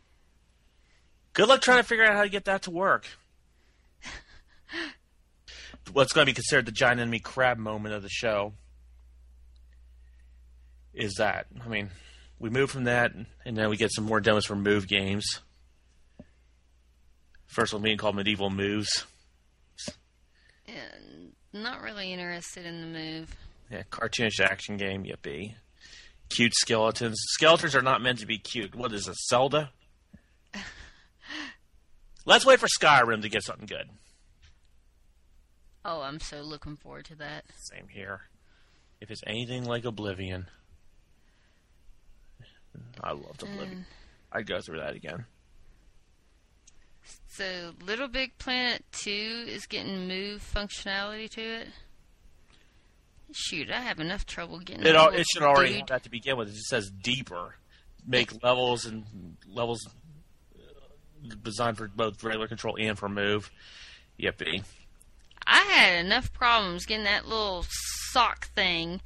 Good 1.34 1.50
luck 1.50 1.62
trying 1.62 1.80
to 1.80 1.84
figure 1.84 2.06
out 2.06 2.16
how 2.16 2.24
to 2.24 2.30
get 2.30 2.46
that 2.46 2.62
to 2.64 2.72
work. 2.72 3.06
What's 5.92 6.14
going 6.14 6.26
to 6.26 6.30
be 6.30 6.36
considered 6.36 6.66
the 6.66 6.72
giant 6.72 7.02
enemy 7.02 7.20
crab 7.20 7.58
moment 7.58 7.94
of 7.94 8.04
the 8.04 8.10
show 8.10 8.54
is 10.94 11.16
that, 11.16 11.48
I 11.64 11.68
mean, 11.68 11.90
we 12.40 12.50
move 12.50 12.72
from 12.72 12.86
that, 12.86 13.12
and 13.46 13.58
then 13.58 13.70
we 13.70 13.76
get 13.76 13.92
some 13.92 14.06
more 14.06 14.22
demos 14.22 14.46
for 14.46 14.56
move 14.56 14.88
games. 14.88 15.42
First 17.48 17.74
one 17.74 17.82
being 17.82 17.98
called 17.98 18.16
Medieval 18.16 18.50
Moves. 18.50 19.06
And 20.68 21.34
not 21.52 21.82
really 21.82 22.14
interested 22.14 22.66
in 22.66 22.80
the 22.80 22.88
move. 23.00 23.36
Yeah, 23.72 23.84
cartoonish 23.90 24.40
action 24.40 24.78
game, 24.78 25.04
yippee. 25.04 25.56
Cute 26.30 26.54
skeletons. 26.56 27.20
Skeletons 27.30 27.76
are 27.76 27.82
not 27.82 28.02
meant 28.02 28.20
to 28.20 28.26
be 28.26 28.38
cute. 28.38 28.76
What 28.76 28.94
is 28.94 29.08
it, 29.08 29.16
Zelda? 29.30 29.72
Let's 32.26 32.46
wait 32.46 32.60
for 32.60 32.68
Skyrim 32.68 33.22
to 33.22 33.30
get 33.30 33.44
something 33.44 33.66
good. 33.66 33.90
Oh, 35.86 36.02
I'm 36.02 36.20
so 36.20 36.42
looking 36.42 36.78
forward 36.78 37.06
to 37.06 37.16
that. 37.16 37.44
Same 37.56 37.88
here. 37.90 38.22
If 39.02 39.12
it's 39.12 39.22
anything 39.28 39.66
like 39.66 39.84
Oblivion. 39.84 40.48
I 43.04 43.12
loved 43.12 43.44
Oblivion. 43.44 43.86
I'd 44.32 44.48
go 44.48 44.62
through 44.62 44.80
that 44.80 44.96
again. 44.96 45.26
So, 47.28 47.74
Little 47.82 48.08
Big 48.08 48.38
Planet 48.38 48.84
2 48.94 49.46
is 49.48 49.66
getting 49.66 50.08
move 50.08 50.42
functionality 50.56 51.30
to 51.32 51.42
it. 51.42 51.68
Shoot, 53.34 53.72
I 53.72 53.82
have 53.82 54.00
enough 54.00 54.26
trouble 54.26 54.60
getting 54.60 54.86
It, 54.86 54.96
it 54.96 55.26
should 55.28 55.44
already 55.44 55.72
dude. 55.74 55.80
have 55.82 55.88
that 55.90 56.04
to 56.04 56.10
begin 56.10 56.38
with. 56.38 56.50
It 56.50 56.54
just 56.54 56.68
says 56.68 56.90
deeper. 56.92 57.56
Make 58.06 58.44
levels 58.44 58.86
and 58.86 59.06
levels 59.48 59.88
uh, 60.56 61.34
designed 61.42 61.78
for 61.78 61.88
both 61.88 62.24
regular 62.24 62.48
control 62.48 62.76
and 62.80 62.98
for 62.98 63.10
move. 63.10 63.50
Yippee. 64.20 64.64
I 65.48 65.58
had 65.64 66.06
enough 66.06 66.32
problems 66.34 66.86
getting 66.86 67.06
that 67.06 67.28
little 67.28 67.66
sock 68.12 68.48
thing 68.50 69.02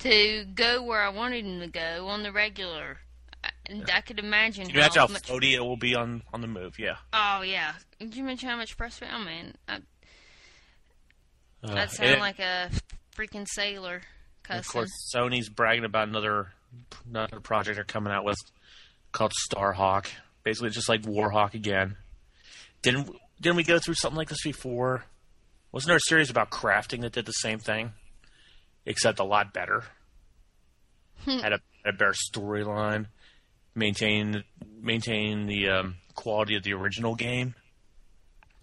to 0.00 0.44
go 0.54 0.82
where 0.82 1.02
I 1.02 1.08
wanted 1.08 1.44
him 1.44 1.60
to 1.60 1.66
go 1.66 2.06
on 2.08 2.22
the 2.22 2.32
regular. 2.32 2.98
I- 3.42 3.50
And 3.66 3.90
I 3.92 4.00
could 4.02 4.18
imagine 4.18 4.66
Can 4.66 4.74
you 4.74 4.80
imagine 4.80 5.00
how 5.00 5.06
much. 5.08 5.22
floaty 5.22 5.52
it 5.54 5.60
will 5.60 5.76
be 5.76 5.94
on, 5.94 6.22
on 6.32 6.40
the 6.42 6.46
move? 6.46 6.78
Yeah. 6.78 6.96
Oh 7.12 7.42
yeah, 7.42 7.72
did 7.98 8.14
you 8.14 8.24
mention 8.24 8.48
how 8.48 8.56
much 8.56 8.76
press? 8.76 9.00
Oh 9.02 9.18
man, 9.18 9.54
I, 9.68 9.76
Uh, 11.62 11.74
I'd 11.76 11.90
sound 11.90 12.20
like 12.20 12.38
a 12.38 12.70
freaking 13.16 13.46
sailor 13.48 14.02
and 14.48 14.58
of 14.58 14.68
course, 14.68 14.90
Sony's 15.14 15.48
bragging 15.48 15.84
about 15.84 16.08
another 16.08 16.52
another 17.08 17.40
project 17.40 17.76
they're 17.76 17.84
coming 17.84 18.12
out 18.12 18.24
with 18.24 18.38
called 19.12 19.32
Starhawk. 19.50 20.08
Basically, 20.42 20.70
just 20.70 20.88
like 20.88 21.02
Warhawk 21.02 21.54
again. 21.54 21.96
Didn't 22.82 23.10
didn't 23.40 23.56
we 23.56 23.64
go 23.64 23.78
through 23.78 23.94
something 23.94 24.18
like 24.18 24.28
this 24.28 24.42
before? 24.42 25.04
Wasn't 25.72 25.88
there 25.88 25.96
a 25.96 26.00
series 26.00 26.30
about 26.30 26.50
crafting 26.50 27.00
that 27.00 27.12
did 27.12 27.26
the 27.26 27.32
same 27.32 27.58
thing, 27.58 27.92
except 28.86 29.18
a 29.18 29.24
lot 29.24 29.52
better? 29.52 29.84
had 31.24 31.52
a, 31.54 31.60
had 31.84 31.94
a 31.94 31.96
better 31.96 32.12
storyline, 32.12 33.06
maintain 33.74 34.44
maintain 34.80 35.46
the 35.46 35.70
um, 35.70 35.96
quality 36.14 36.54
of 36.56 36.62
the 36.62 36.74
original 36.74 37.14
game. 37.14 37.54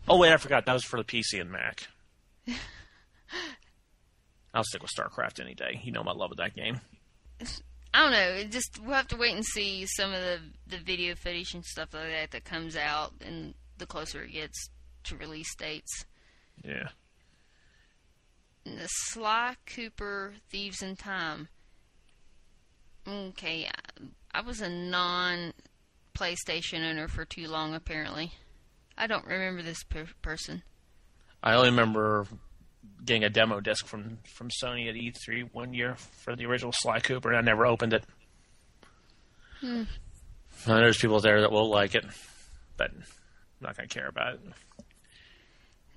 Oh 0.08 0.17
wait, 0.20 0.31
I 0.31 0.38
forgot 0.38 0.65
that 0.67 0.74
was 0.74 0.84
for 0.84 0.98
the 0.98 1.03
PC 1.03 1.41
and 1.41 1.51
Mac. 1.51 1.88
I'll 4.53 4.63
stick 4.63 4.81
with 4.81 4.91
StarCraft 4.91 5.39
any 5.39 5.53
day. 5.53 5.79
You 5.84 5.91
know 5.91 6.03
my 6.03 6.12
love 6.12 6.31
of 6.31 6.38
that 6.38 6.55
game. 6.55 6.81
I 7.93 8.03
don't 8.03 8.12
know. 8.12 8.36
It 8.39 8.51
just 8.51 8.79
we'll 8.84 8.96
have 8.96 9.08
to 9.10 9.17
wait 9.17 9.36
and 9.36 9.46
see 9.46 9.86
some 9.86 10.13
of 10.13 10.22
the 10.22 10.39
the 10.67 10.77
video 10.77 11.15
footage 11.15 11.53
and 11.53 11.65
stuff 11.65 11.93
like 11.93 12.10
that 12.10 12.31
that 12.31 12.46
comes 12.46 12.75
out, 12.75 13.13
and 13.25 13.53
the 13.77 13.86
closer 13.86 14.24
it 14.24 14.31
gets 14.31 14.70
to 15.05 15.17
release 15.17 15.53
dates. 15.55 16.05
Yeah. 16.63 16.89
And 18.65 18.77
the 18.77 18.88
Sly 18.88 19.55
Cooper 19.65 20.34
Thieves 20.50 20.81
in 20.81 20.96
Time. 20.96 21.50
Okay, 23.08 23.67
I, 23.67 24.39
I 24.39 24.41
was 24.41 24.62
a 24.62 24.70
non 24.70 25.53
PlayStation 26.13 26.88
owner 26.88 27.08
for 27.08 27.25
too 27.25 27.48
long, 27.48 27.74
apparently. 27.74 28.34
I 28.98 29.08
don't 29.08 29.25
remember 29.25 29.63
this 29.63 29.84
per- 29.84 30.08
person. 30.22 30.62
I 31.41 31.55
only 31.55 31.72
remember 31.72 32.27
getting 33.04 33.24
a 33.24 33.30
demo 33.30 33.60
disc 33.60 33.86
from 33.88 34.20
from 34.36 34.50
Sony 34.50 34.88
at 34.90 34.96
E3 34.96 35.50
one 35.54 35.74
year 35.74 35.96
for 35.96 36.36
the 36.36 36.46
original 36.46 36.72
Sly 36.74 37.00
Cooper, 37.00 37.30
and 37.30 37.38
I 37.38 37.42
never 37.42 37.66
opened 37.66 37.94
it. 37.94 38.04
Hmm. 39.60 39.84
There's 40.66 40.98
people 40.98 41.20
there 41.20 41.42
that 41.42 41.52
will 41.52 41.70
like 41.70 41.96
it, 41.96 42.06
but 42.78 42.92
I'm 42.92 43.04
not 43.60 43.76
gonna 43.76 43.88
care 43.88 44.08
about 44.08 44.40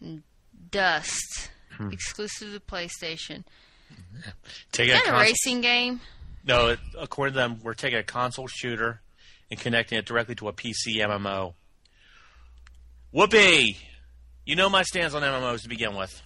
it. 0.02 0.22
Dust, 0.70 1.50
exclusive 1.90 2.52
to 2.52 2.60
PlayStation. 2.60 3.44
Take 4.72 4.88
Is 4.88 5.00
a 5.00 5.04
that 5.04 5.14
a 5.14 5.20
racing 5.20 5.60
game? 5.60 6.00
No, 6.46 6.68
it, 6.68 6.78
according 6.98 7.34
to 7.34 7.38
them, 7.38 7.60
we're 7.62 7.74
taking 7.74 7.98
a 7.98 8.02
console 8.02 8.46
shooter 8.48 9.00
and 9.50 9.58
connecting 9.58 9.98
it 9.98 10.04
directly 10.04 10.34
to 10.36 10.48
a 10.48 10.52
PC 10.52 10.96
MMO. 10.98 11.54
Whoopee! 13.12 13.78
You 14.44 14.56
know 14.56 14.68
my 14.68 14.82
stance 14.82 15.14
on 15.14 15.22
MMOs 15.22 15.62
to 15.62 15.68
begin 15.68 15.94
with. 15.94 16.22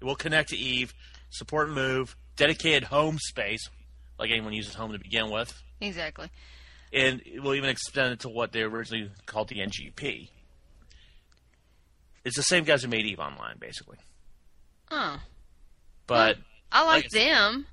Will 0.00 0.14
connect 0.16 0.50
to 0.50 0.56
Eve, 0.56 0.94
support 1.30 1.70
Move, 1.70 2.16
dedicated 2.36 2.84
home 2.84 3.18
space, 3.18 3.68
like 4.18 4.30
anyone 4.30 4.52
uses 4.52 4.74
home 4.74 4.92
to 4.92 4.98
begin 4.98 5.30
with, 5.30 5.60
Exactly. 5.80 6.30
and 6.92 7.20
it 7.26 7.42
will 7.42 7.54
even 7.54 7.68
extend 7.70 8.12
it 8.12 8.20
to 8.20 8.28
what 8.28 8.52
they 8.52 8.62
originally 8.62 9.10
called 9.26 9.48
the 9.48 9.56
NGP. 9.56 10.28
It's 12.24 12.36
the 12.36 12.42
same 12.42 12.64
guys 12.64 12.82
who 12.82 12.88
made 12.88 13.06
Eve 13.06 13.20
Online, 13.20 13.56
basically. 13.58 13.96
Oh, 14.90 15.20
But 16.06 16.38
I 16.72 16.84
like, 16.84 17.04
Like 17.04 17.10
them. 17.10 17.66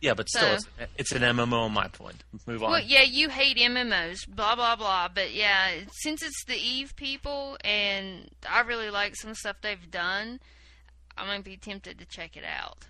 yeah, 0.00 0.14
but 0.14 0.28
still, 0.28 0.58
So- 0.58 0.68
it's, 0.78 0.92
it's 0.98 1.12
an 1.12 1.22
MMO. 1.22 1.64
On 1.64 1.72
my 1.72 1.88
point. 1.88 2.22
Move 2.46 2.62
on. 2.62 2.70
Well, 2.72 2.82
yeah, 2.82 3.02
you 3.02 3.28
hate 3.30 3.56
MMOs, 3.56 4.26
blah 4.28 4.54
blah 4.54 4.76
blah. 4.76 5.08
But 5.08 5.32
yeah, 5.34 5.80
since 6.02 6.22
it's 6.22 6.44
the 6.46 6.56
Eve 6.56 6.94
people, 6.96 7.56
and 7.64 8.30
I 8.48 8.60
really 8.60 8.90
like 8.90 9.16
some 9.16 9.34
stuff 9.34 9.56
they've 9.62 9.90
done, 9.90 10.40
I 11.16 11.26
might 11.26 11.44
be 11.44 11.56
tempted 11.56 11.98
to 11.98 12.04
check 12.06 12.36
it 12.36 12.44
out. 12.44 12.86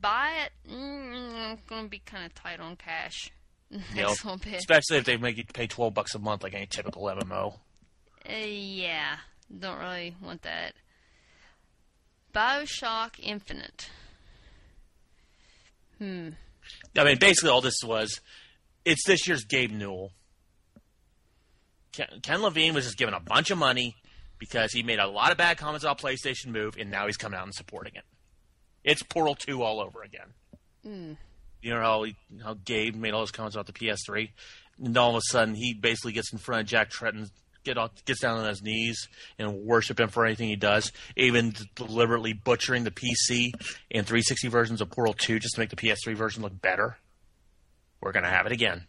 Buy 0.00 0.30
it, 0.46 0.70
mm, 0.70 1.34
I'm 1.52 1.58
gonna 1.68 1.88
be 1.88 1.98
kind 1.98 2.24
of 2.24 2.34
tight 2.34 2.60
on 2.60 2.76
cash. 2.76 3.30
You 3.70 3.78
know, 3.78 4.08
Next 4.08 4.24
little 4.24 4.38
bit. 4.38 4.54
especially 4.54 4.98
if 4.98 5.04
they 5.04 5.16
make 5.16 5.36
you 5.38 5.44
pay 5.44 5.66
twelve 5.66 5.94
bucks 5.94 6.14
a 6.14 6.18
month 6.18 6.42
like 6.42 6.54
any 6.54 6.66
typical 6.66 7.02
MMO. 7.04 7.54
Uh, 8.28 8.32
yeah, 8.46 9.16
don't 9.58 9.78
really 9.78 10.14
want 10.22 10.42
that. 10.42 10.74
Bioshock 12.34 13.18
Infinite. 13.20 13.90
Hmm. 15.98 16.30
I 16.96 17.04
mean, 17.04 17.18
basically, 17.18 17.50
all 17.50 17.60
this 17.60 17.82
was 17.84 18.20
it's 18.84 19.04
this 19.06 19.26
year's 19.26 19.44
Gabe 19.44 19.70
Newell. 19.72 20.12
Ken, 21.92 22.06
Ken 22.22 22.42
Levine 22.42 22.74
was 22.74 22.84
just 22.84 22.96
given 22.96 23.14
a 23.14 23.20
bunch 23.20 23.50
of 23.50 23.58
money 23.58 23.96
because 24.42 24.72
he 24.72 24.82
made 24.82 24.98
a 24.98 25.06
lot 25.06 25.30
of 25.30 25.38
bad 25.38 25.56
comments 25.56 25.84
about 25.84 26.00
PlayStation 26.00 26.48
Move, 26.48 26.76
and 26.76 26.90
now 26.90 27.06
he's 27.06 27.16
coming 27.16 27.38
out 27.38 27.44
and 27.44 27.54
supporting 27.54 27.94
it. 27.94 28.02
It's 28.82 29.00
Portal 29.00 29.36
Two 29.36 29.62
all 29.62 29.80
over 29.80 30.02
again. 30.02 30.32
Mm. 30.84 31.16
You 31.60 31.74
know 31.74 31.80
how 31.80 32.02
he, 32.02 32.16
how 32.42 32.54
Gabe 32.54 32.96
made 32.96 33.14
all 33.14 33.20
those 33.20 33.30
comments 33.30 33.54
about 33.54 33.68
the 33.68 33.72
PS3, 33.72 34.30
and 34.82 34.96
all 34.98 35.10
of 35.10 35.16
a 35.16 35.20
sudden 35.30 35.54
he 35.54 35.74
basically 35.74 36.10
gets 36.10 36.32
in 36.32 36.40
front 36.40 36.62
of 36.62 36.66
Jack 36.66 36.90
Tretton, 36.90 37.30
get 37.62 37.78
off, 37.78 38.04
gets 38.04 38.18
down 38.18 38.36
on 38.36 38.48
his 38.48 38.62
knees 38.62 39.06
and 39.38 39.62
worship 39.62 40.00
him 40.00 40.08
for 40.08 40.26
anything 40.26 40.48
he 40.48 40.56
does, 40.56 40.90
even 41.16 41.54
deliberately 41.76 42.32
butchering 42.32 42.82
the 42.82 42.90
PC 42.90 43.52
and 43.92 44.04
360 44.04 44.48
versions 44.48 44.80
of 44.80 44.90
Portal 44.90 45.14
2 45.14 45.38
just 45.38 45.54
to 45.54 45.60
make 45.60 45.70
the 45.70 45.76
PS3 45.76 46.16
version 46.16 46.42
look 46.42 46.60
better. 46.60 46.96
We're 48.00 48.10
gonna 48.10 48.28
have 48.28 48.46
it 48.46 48.52
again. 48.52 48.88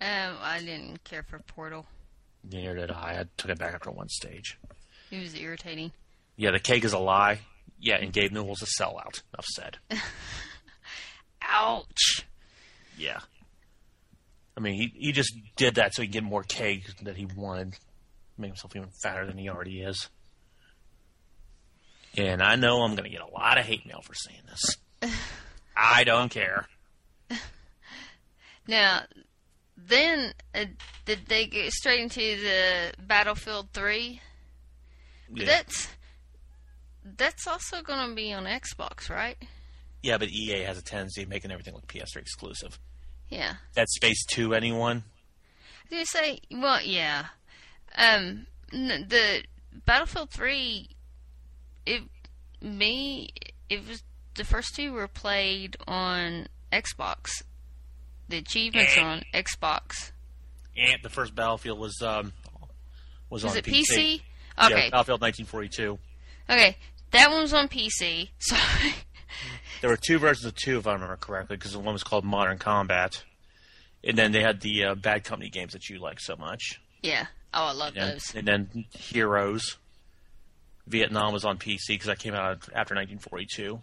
Um, 0.00 0.38
I 0.42 0.58
didn't 0.58 1.04
care 1.04 1.22
for 1.22 1.38
Portal. 1.38 1.86
Neither 2.48 2.74
did 2.74 2.90
I. 2.90 3.20
I 3.20 3.24
took 3.36 3.50
it 3.50 3.58
back 3.58 3.74
after 3.74 3.90
one 3.90 4.08
stage. 4.08 4.58
It 5.10 5.20
was 5.20 5.34
irritating. 5.34 5.92
Yeah, 6.36 6.52
the 6.52 6.58
cake 6.60 6.84
is 6.84 6.92
a 6.92 6.98
lie. 6.98 7.40
Yeah, 7.78 7.96
and 7.96 8.12
Gabe 8.12 8.32
Newell's 8.32 8.62
a 8.62 8.82
sellout. 8.82 9.22
Enough 9.34 9.46
said. 9.54 9.78
Ouch. 11.42 12.24
Yeah. 12.96 13.20
I 14.56 14.60
mean, 14.60 14.74
he 14.74 14.92
he 14.94 15.12
just 15.12 15.32
did 15.56 15.76
that 15.76 15.94
so 15.94 16.02
he 16.02 16.08
could 16.08 16.12
get 16.12 16.24
more 16.24 16.42
cake 16.42 16.84
that 17.02 17.16
he 17.16 17.26
wanted, 17.26 17.76
make 18.36 18.50
himself 18.50 18.76
even 18.76 18.90
fatter 19.02 19.26
than 19.26 19.38
he 19.38 19.48
already 19.48 19.80
is. 19.80 20.08
And 22.16 22.42
I 22.42 22.56
know 22.56 22.82
I'm 22.82 22.94
going 22.94 23.04
to 23.04 23.10
get 23.10 23.22
a 23.22 23.32
lot 23.32 23.58
of 23.58 23.64
hate 23.64 23.86
mail 23.86 24.02
for 24.02 24.14
saying 24.14 24.42
this. 24.48 25.12
I 25.76 26.04
don't 26.04 26.28
care. 26.30 26.66
Now, 28.66 29.02
then 29.86 30.32
uh, 30.54 30.64
did 31.04 31.26
they 31.26 31.46
get 31.46 31.72
straight 31.72 32.00
into 32.00 32.20
the 32.20 32.92
Battlefield 33.06 33.68
Three? 33.72 34.20
Yeah, 35.32 35.46
That's 35.46 35.88
that's 37.16 37.46
also 37.46 37.82
going 37.82 38.08
to 38.08 38.14
be 38.14 38.32
on 38.32 38.44
Xbox, 38.44 39.08
right? 39.10 39.36
yeah, 40.02 40.16
but 40.18 40.28
EA 40.28 40.62
has 40.62 40.78
a 40.78 40.82
tendency 40.82 41.22
of 41.22 41.28
making 41.28 41.50
everything 41.50 41.74
look 41.74 41.86
PS3 41.86 42.16
exclusive. 42.16 42.78
Yeah. 43.28 43.54
Dead 43.74 43.88
Space 43.88 44.24
Two, 44.26 44.54
anyone? 44.54 45.04
Did 45.88 45.98
you 46.00 46.04
say? 46.06 46.40
Well, 46.50 46.80
yeah. 46.82 47.26
Um, 47.96 48.46
the 48.72 49.42
Battlefield 49.86 50.30
Three. 50.30 50.88
It 51.86 52.02
me. 52.60 53.30
It 53.68 53.86
was 53.86 54.02
the 54.36 54.44
first 54.44 54.74
two 54.74 54.92
were 54.92 55.08
played 55.08 55.76
on 55.86 56.48
Xbox. 56.72 57.42
The 58.30 58.38
achievements 58.38 58.96
on 58.96 59.22
Xbox. 59.34 60.12
And 60.76 60.98
the 61.02 61.08
first 61.10 61.34
Battlefield 61.34 61.78
was 61.78 62.00
um 62.02 62.32
was, 63.28 63.42
Was 63.44 63.52
on 63.52 63.58
it 63.58 63.64
PC. 63.64 63.82
PC? 63.90 64.20
Yeah, 64.58 64.66
Okay. 64.66 64.90
Battlefield 64.90 65.20
1942. 65.20 65.98
Okay. 66.48 66.76
That 67.12 67.30
one's 67.30 67.52
on 67.52 67.68
PC. 67.68 68.30
Sorry. 68.38 68.94
There 69.80 69.88
were 69.88 69.96
two 69.96 70.18
versions 70.18 70.44
of 70.44 70.54
two, 70.56 70.76
if 70.76 70.86
I 70.86 70.92
remember 70.92 71.16
correctly, 71.16 71.56
because 71.56 71.72
the 71.72 71.78
one 71.78 71.94
was 71.94 72.02
called 72.02 72.22
Modern 72.24 72.58
Combat, 72.58 73.24
and 74.04 74.18
then 74.18 74.32
they 74.32 74.42
had 74.42 74.60
the 74.60 74.84
uh, 74.84 74.94
Bad 74.94 75.24
Company 75.24 75.48
games 75.48 75.72
that 75.72 75.88
you 75.88 75.98
like 75.98 76.20
so 76.20 76.36
much, 76.36 76.80
yeah. 77.02 77.26
Oh, 77.54 77.64
I 77.68 77.72
love 77.72 77.96
and, 77.96 78.16
those. 78.16 78.34
and 78.34 78.46
then 78.46 78.84
Heroes. 78.90 79.78
Vietnam 80.86 81.32
was 81.32 81.46
on 81.46 81.56
PC 81.58 81.78
because 81.88 82.08
that 82.08 82.18
came 82.18 82.34
out 82.34 82.68
after 82.74 82.94
1942. 82.94 83.80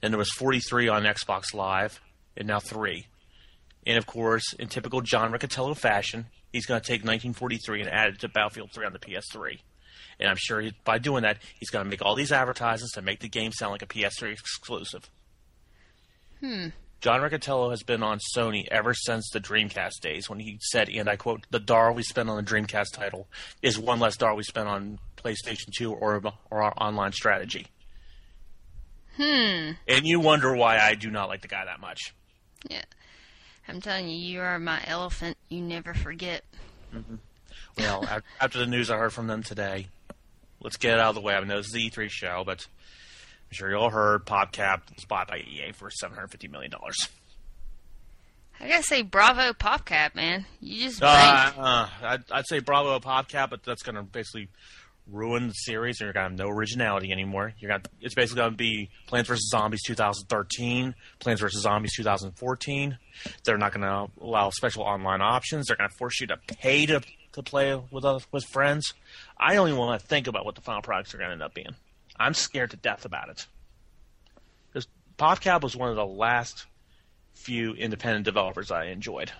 Then 0.00 0.10
there 0.12 0.18
was 0.18 0.30
43 0.30 0.88
on 0.88 1.02
Xbox 1.02 1.52
Live, 1.54 2.00
and 2.36 2.46
now 2.46 2.60
three. 2.60 3.06
And 3.86 3.98
of 3.98 4.06
course, 4.06 4.52
in 4.54 4.68
typical 4.68 5.00
John 5.00 5.32
Riccitiello 5.32 5.76
fashion, 5.76 6.26
he's 6.52 6.66
going 6.66 6.80
to 6.80 6.86
take 6.86 7.00
1943 7.00 7.80
and 7.80 7.90
add 7.90 8.14
it 8.14 8.20
to 8.20 8.28
Battlefield 8.28 8.70
3 8.72 8.86
on 8.86 8.92
the 8.92 8.98
PS3. 8.98 9.58
And 10.20 10.28
I'm 10.28 10.36
sure 10.38 10.60
he, 10.60 10.72
by 10.84 10.98
doing 10.98 11.22
that, 11.22 11.38
he's 11.58 11.70
going 11.70 11.84
to 11.84 11.90
make 11.90 12.02
all 12.02 12.14
these 12.14 12.32
advertisements 12.32 12.92
to 12.94 13.02
make 13.02 13.20
the 13.20 13.28
game 13.28 13.52
sound 13.52 13.72
like 13.72 13.82
a 13.82 13.86
PS3 13.86 14.32
exclusive. 14.32 15.10
Hmm. 16.40 16.68
John 17.00 17.20
Riccitiello 17.20 17.70
has 17.70 17.82
been 17.82 18.04
on 18.04 18.20
Sony 18.36 18.68
ever 18.70 18.94
since 18.94 19.28
the 19.30 19.40
Dreamcast 19.40 20.00
days 20.00 20.30
when 20.30 20.38
he 20.38 20.58
said, 20.60 20.88
and 20.88 21.08
I 21.08 21.16
quote, 21.16 21.44
the 21.50 21.58
dollar 21.58 21.90
we 21.90 22.04
spend 22.04 22.30
on 22.30 22.36
the 22.36 22.48
Dreamcast 22.48 22.92
title 22.92 23.26
is 23.60 23.76
one 23.76 23.98
less 23.98 24.16
dollar 24.16 24.36
we 24.36 24.44
spend 24.44 24.68
on 24.68 25.00
PlayStation 25.16 25.72
2 25.76 25.92
or, 25.92 26.22
or 26.50 26.62
our 26.62 26.72
online 26.76 27.10
strategy. 27.10 27.66
Hmm. 29.16 29.72
And 29.88 30.04
you 30.04 30.20
wonder 30.20 30.54
why 30.54 30.78
I 30.78 30.94
do 30.94 31.10
not 31.10 31.28
like 31.28 31.42
the 31.42 31.48
guy 31.48 31.64
that 31.64 31.80
much. 31.80 32.14
Yeah. 32.70 32.84
I'm 33.72 33.80
telling 33.80 34.06
you, 34.06 34.16
you 34.16 34.40
are 34.42 34.58
my 34.58 34.82
elephant. 34.86 35.38
You 35.48 35.62
never 35.62 35.94
forget. 35.94 36.44
Well, 37.78 38.06
after 38.40 38.58
the 38.58 38.66
news 38.66 38.90
I 38.90 38.98
heard 38.98 39.14
from 39.14 39.28
them 39.28 39.42
today, 39.42 39.88
let's 40.60 40.76
get 40.76 40.94
it 40.94 41.00
out 41.00 41.10
of 41.10 41.14
the 41.14 41.22
way. 41.22 41.34
I 41.34 41.42
this 41.42 41.68
is 41.68 41.72
the 41.72 41.90
E3 41.90 42.10
show, 42.10 42.42
but 42.44 42.66
I'm 43.50 43.54
sure 43.54 43.70
you 43.70 43.76
all 43.76 43.88
heard 43.88 44.26
PopCap 44.26 44.94
was 44.94 45.06
bought 45.06 45.28
by 45.28 45.38
EA 45.38 45.72
for 45.72 45.88
$750 45.88 46.50
million. 46.50 46.70
I 48.60 48.68
gotta 48.68 48.82
say, 48.82 49.00
bravo, 49.00 49.54
PopCap, 49.54 50.14
man. 50.14 50.44
You 50.60 50.82
just 50.88 51.02
Uh, 51.02 51.06
uh, 51.56 51.88
I'd, 52.02 52.30
I'd 52.30 52.46
say 52.46 52.58
bravo 52.58 52.98
PopCap, 53.00 53.48
but 53.48 53.64
that's 53.64 53.82
going 53.82 53.96
to 53.96 54.02
basically 54.02 54.48
ruin 55.10 55.48
the 55.48 55.54
series. 55.54 56.00
And 56.00 56.06
you're 56.06 56.12
going 56.12 56.24
to 56.24 56.30
have 56.30 56.38
no 56.38 56.48
originality 56.54 57.12
anymore. 57.12 57.52
You're 57.58 57.78
to, 57.78 57.90
it's 58.00 58.14
basically 58.14 58.40
going 58.40 58.52
to 58.52 58.56
be 58.56 58.90
Plants 59.06 59.28
vs 59.28 59.48
Zombies 59.50 59.82
2013, 59.84 60.94
Plants 61.18 61.40
vs 61.40 61.62
Zombies 61.62 61.94
2014. 61.96 62.98
They're 63.44 63.58
not 63.58 63.72
going 63.72 63.82
to 63.82 64.10
allow 64.22 64.50
special 64.50 64.82
online 64.82 65.20
options. 65.20 65.66
They're 65.66 65.76
going 65.76 65.90
to 65.90 65.96
force 65.96 66.20
you 66.20 66.26
to 66.28 66.36
pay 66.36 66.86
to 66.86 67.00
to 67.32 67.42
play 67.42 67.74
with 67.90 68.04
other, 68.04 68.22
with 68.30 68.44
friends. 68.44 68.92
I 69.38 69.54
don't 69.54 69.68
even 69.68 69.78
want 69.78 69.98
to 69.98 70.06
think 70.06 70.26
about 70.26 70.44
what 70.44 70.54
the 70.54 70.60
final 70.60 70.82
products 70.82 71.14
are 71.14 71.18
going 71.18 71.28
to 71.28 71.32
end 71.32 71.42
up 71.42 71.54
being. 71.54 71.74
I'm 72.18 72.34
scared 72.34 72.72
to 72.72 72.76
death 72.76 73.06
about 73.06 73.30
it. 73.30 73.46
Because 74.68 74.86
PopCap 75.18 75.62
was 75.62 75.74
one 75.74 75.88
of 75.88 75.96
the 75.96 76.04
last 76.04 76.66
few 77.34 77.72
independent 77.72 78.26
developers 78.26 78.70
I 78.70 78.86
enjoyed. 78.86 79.32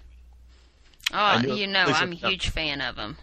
Oh, 1.13 1.39
knew- 1.43 1.55
you 1.55 1.67
know, 1.67 1.85
I'm 1.87 2.13
a 2.13 2.15
huge 2.15 2.49
fan 2.49 2.81
of 2.81 2.97
them. 2.97 3.19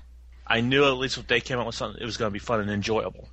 I 0.50 0.62
knew 0.62 0.84
at 0.86 0.98
least 0.98 1.18
if 1.18 1.28
they 1.28 1.40
came 1.42 1.60
out 1.60 1.66
with 1.68 1.76
something, 1.76 2.02
it 2.02 2.06
was 2.06 2.18
going 2.18 2.30
to 2.30 2.34
be 2.34 2.40
fun 2.40 2.60
and 2.60 2.70
enjoyable. 2.72 3.30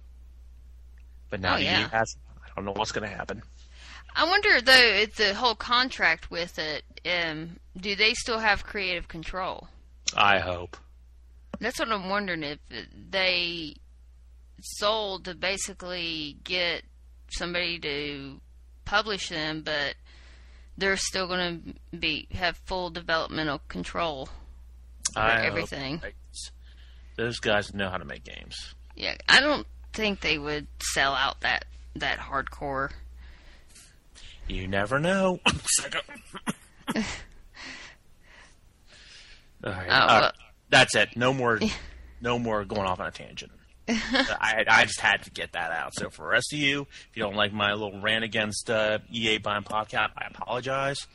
But 1.30 1.40
now 1.40 1.54
Oh, 1.56 1.58
EA 1.58 1.64
yeah. 1.64 1.88
has. 1.88 2.16
I 2.44 2.48
don't 2.54 2.64
know 2.66 2.72
what's 2.72 2.92
going 2.92 3.08
to 3.08 3.14
happen. 3.16 3.42
I 4.14 4.24
wonder 4.24 4.60
though, 4.60 4.72
if 4.72 5.16
the 5.16 5.34
whole 5.34 5.54
contract 5.54 6.30
with 6.30 6.58
it, 6.58 6.84
um, 7.04 7.56
do 7.76 7.96
they 7.96 8.14
still 8.14 8.38
have 8.38 8.64
creative 8.64 9.08
control? 9.08 9.68
I 10.16 10.38
hope. 10.38 10.76
That's 11.58 11.78
what 11.78 11.90
I'm 11.90 12.08
wondering 12.08 12.42
if 12.42 12.58
they 13.10 13.74
sold 14.60 15.24
to 15.24 15.34
basically 15.34 16.36
get 16.44 16.82
somebody 17.30 17.78
to 17.80 18.40
publish 18.84 19.28
them, 19.28 19.62
but 19.62 19.94
they're 20.78 20.96
still 20.96 21.26
going 21.26 21.74
to 21.92 21.96
be 21.98 22.28
have 22.32 22.56
full 22.64 22.90
developmental 22.90 23.60
control 23.68 24.28
over 25.16 25.26
I 25.26 25.36
hope 25.38 25.44
everything. 25.46 25.98
they- 26.02 26.12
Those 27.16 27.38
guys 27.38 27.72
know 27.74 27.88
how 27.88 27.96
to 27.96 28.04
make 28.04 28.24
games. 28.24 28.74
Yeah, 28.94 29.16
I 29.28 29.40
don't 29.40 29.66
think 29.92 30.20
they 30.20 30.38
would 30.38 30.66
sell 30.80 31.12
out 31.14 31.40
that 31.40 31.64
that 31.96 32.18
hardcore. 32.18 32.90
You 34.48 34.68
never 34.68 34.98
know. 34.98 35.40
All 39.64 39.72
right. 39.72 39.86
Oh, 39.88 39.92
Uh, 39.94 40.18
well- 40.22 40.32
that's 40.68 40.94
it. 40.96 41.10
No 41.16 41.32
more. 41.32 41.60
no 42.20 42.38
more 42.38 42.64
going 42.64 42.82
off 42.86 43.00
on 43.00 43.06
a 43.06 43.10
tangent. 43.10 43.52
I, 43.88 44.64
I 44.68 44.84
just 44.84 44.98
had 45.00 45.22
to 45.24 45.30
get 45.30 45.52
that 45.52 45.70
out. 45.70 45.94
So 45.94 46.10
for 46.10 46.22
the 46.22 46.28
rest 46.28 46.52
of 46.52 46.58
you, 46.58 46.82
if 46.82 47.10
you 47.16 47.22
don't 47.22 47.36
like 47.36 47.52
my 47.52 47.72
little 47.72 48.00
rant 48.00 48.24
against 48.24 48.68
uh, 48.68 48.98
EA 49.12 49.38
buying 49.38 49.62
PopCap, 49.62 50.10
I 50.18 50.26
apologize. 50.26 51.06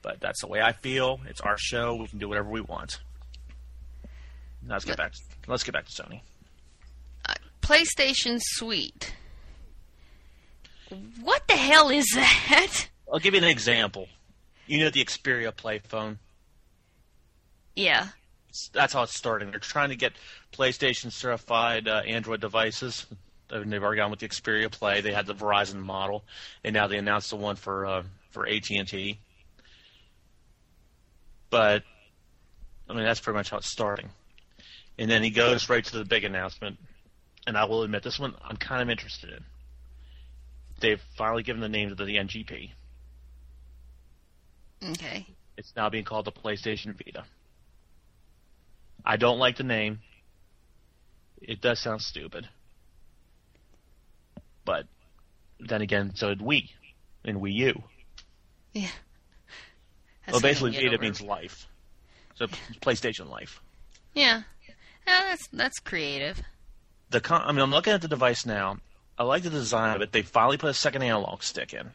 But 0.00 0.20
that's 0.20 0.40
the 0.40 0.46
way 0.46 0.62
I 0.62 0.72
feel. 0.72 1.20
It's 1.28 1.42
our 1.42 1.58
show. 1.58 1.94
We 1.96 2.06
can 2.06 2.18
do 2.18 2.26
whatever 2.28 2.48
we 2.48 2.62
want. 2.62 3.00
Now 4.66 4.74
let's 4.74 4.84
get 4.84 4.96
back. 4.96 5.12
Let's 5.46 5.62
get 5.62 5.72
back 5.72 5.86
to 5.86 6.02
Sony. 6.02 6.20
PlayStation 7.62 8.38
Suite. 8.40 9.14
What 11.20 11.48
the 11.48 11.54
hell 11.56 11.90
is 11.90 12.06
that? 12.14 12.88
I'll 13.12 13.18
give 13.18 13.34
you 13.34 13.38
an 13.38 13.48
example. 13.48 14.08
You 14.66 14.78
know 14.78 14.90
the 14.90 15.04
Xperia 15.04 15.54
Play 15.54 15.80
phone. 15.80 16.18
Yeah. 17.74 18.08
that's 18.72 18.92
how 18.92 19.02
it's 19.02 19.16
starting. 19.16 19.50
They're 19.50 19.58
trying 19.60 19.90
to 19.90 19.96
get 19.96 20.12
PlayStation 20.52 21.12
certified 21.12 21.88
uh, 21.88 22.02
Android 22.06 22.40
devices. 22.40 23.06
And 23.50 23.72
they've 23.72 23.82
already 23.82 23.98
gone 23.98 24.10
with 24.10 24.20
the 24.20 24.28
Xperia 24.28 24.70
Play. 24.70 25.00
They 25.00 25.12
had 25.12 25.26
the 25.26 25.34
Verizon 25.34 25.80
model, 25.80 26.24
and 26.64 26.74
now 26.74 26.88
they 26.88 26.98
announced 26.98 27.30
the 27.30 27.36
one 27.36 27.54
for 27.54 27.86
uh, 27.86 28.02
for 28.30 28.46
AT 28.48 28.68
and 28.70 28.88
T. 28.88 29.18
But 31.50 31.84
I 32.88 32.94
mean, 32.94 33.04
that's 33.04 33.20
pretty 33.20 33.36
much 33.36 33.50
how 33.50 33.58
it's 33.58 33.70
starting. 33.70 34.08
And 34.98 35.10
then 35.10 35.22
he 35.22 35.30
goes 35.30 35.68
right 35.68 35.84
to 35.84 35.98
the 35.98 36.04
big 36.04 36.24
announcement, 36.24 36.78
and 37.46 37.56
I 37.56 37.64
will 37.64 37.82
admit 37.82 38.02
this 38.02 38.18
one 38.18 38.34
I'm 38.42 38.56
kind 38.56 38.82
of 38.82 38.88
interested 38.88 39.30
in. 39.30 39.44
They've 40.80 41.00
finally 41.16 41.42
given 41.42 41.60
the 41.60 41.68
name 41.68 41.94
to 41.94 42.04
the 42.04 42.16
NGP. 42.16 42.70
Okay. 44.90 45.26
It's 45.56 45.72
now 45.74 45.88
being 45.88 46.04
called 46.04 46.26
the 46.26 46.32
PlayStation 46.32 46.94
Vita. 46.96 47.24
I 49.04 49.16
don't 49.16 49.38
like 49.38 49.56
the 49.56 49.64
name. 49.64 50.00
It 51.40 51.60
does 51.60 51.80
sound 51.80 52.02
stupid. 52.02 52.48
But 54.64 54.86
then 55.60 55.80
again, 55.80 56.12
so 56.14 56.28
did 56.28 56.40
Wii 56.40 56.70
and 57.24 57.38
Wii 57.40 57.54
U. 57.54 57.82
Yeah. 58.72 58.88
well, 60.30 60.40
basically, 60.40 60.72
Vita 60.72 60.88
over- 60.88 60.98
means 60.98 61.20
life. 61.20 61.66
So 62.34 62.46
PlayStation 62.82 63.30
Life. 63.30 63.60
Yeah. 64.12 64.42
Yeah, 65.06 65.24
that's 65.28 65.46
that's 65.48 65.78
creative. 65.78 66.42
The 67.10 67.20
con- 67.20 67.42
I 67.44 67.52
mean, 67.52 67.62
I'm 67.62 67.70
looking 67.70 67.92
at 67.92 68.02
the 68.02 68.08
device 68.08 68.44
now. 68.44 68.78
I 69.18 69.24
like 69.24 69.42
the 69.42 69.50
design 69.50 69.94
of 69.96 70.02
it. 70.02 70.12
They 70.12 70.22
finally 70.22 70.58
put 70.58 70.70
a 70.70 70.74
second 70.74 71.02
analog 71.02 71.42
stick 71.42 71.72
in. 71.72 71.90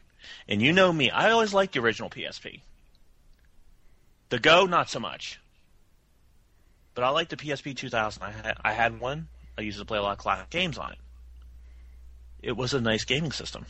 And 0.48 0.62
you 0.62 0.72
know 0.72 0.92
me, 0.92 1.10
I 1.10 1.30
always 1.30 1.54
liked 1.54 1.74
the 1.74 1.80
original 1.80 2.10
PSP. 2.10 2.60
The 4.30 4.38
Go, 4.38 4.66
not 4.66 4.88
so 4.88 4.98
much. 4.98 5.40
But 6.94 7.04
I 7.04 7.10
like 7.10 7.28
the 7.28 7.36
PSP 7.36 7.76
2000. 7.76 8.22
I 8.22 8.30
had, 8.30 8.56
I 8.64 8.72
had 8.72 9.00
one. 9.00 9.28
I 9.56 9.62
used 9.62 9.78
to 9.78 9.84
play 9.84 9.98
a 9.98 10.02
lot 10.02 10.12
of 10.12 10.18
classic 10.18 10.50
games 10.50 10.78
on 10.78 10.92
it. 10.92 10.98
It 12.42 12.56
was 12.56 12.74
a 12.74 12.80
nice 12.80 13.04
gaming 13.04 13.32
system. 13.32 13.66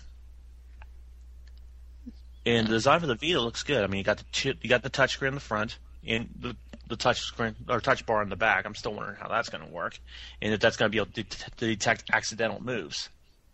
And 2.44 2.66
the 2.66 2.72
design 2.72 3.00
for 3.00 3.06
the 3.06 3.14
Vita 3.14 3.40
looks 3.40 3.62
good. 3.62 3.84
I 3.84 3.86
mean, 3.86 3.98
you 3.98 4.04
got 4.04 4.18
the 4.18 4.56
you 4.60 4.68
got 4.68 4.82
the 4.82 4.88
touch 4.88 5.12
screen 5.12 5.28
in 5.28 5.34
the 5.34 5.40
front 5.40 5.78
and 6.06 6.28
the 6.38 6.56
the 6.92 6.96
touch 7.02 7.20
screen 7.20 7.56
or 7.68 7.80
touch 7.80 8.04
bar 8.06 8.22
in 8.22 8.28
the 8.28 8.36
back. 8.36 8.64
I'm 8.66 8.74
still 8.74 8.92
wondering 8.94 9.16
how 9.20 9.28
that's 9.28 9.48
going 9.48 9.64
to 9.66 9.72
work, 9.72 9.98
and 10.40 10.52
if 10.54 10.60
that's 10.60 10.76
going 10.76 10.90
to 10.90 10.94
be 10.94 10.98
able 10.98 11.10
to, 11.12 11.22
det- 11.22 11.46
detect 11.56 12.04
accidental 12.12 12.62
moves. 12.62 13.08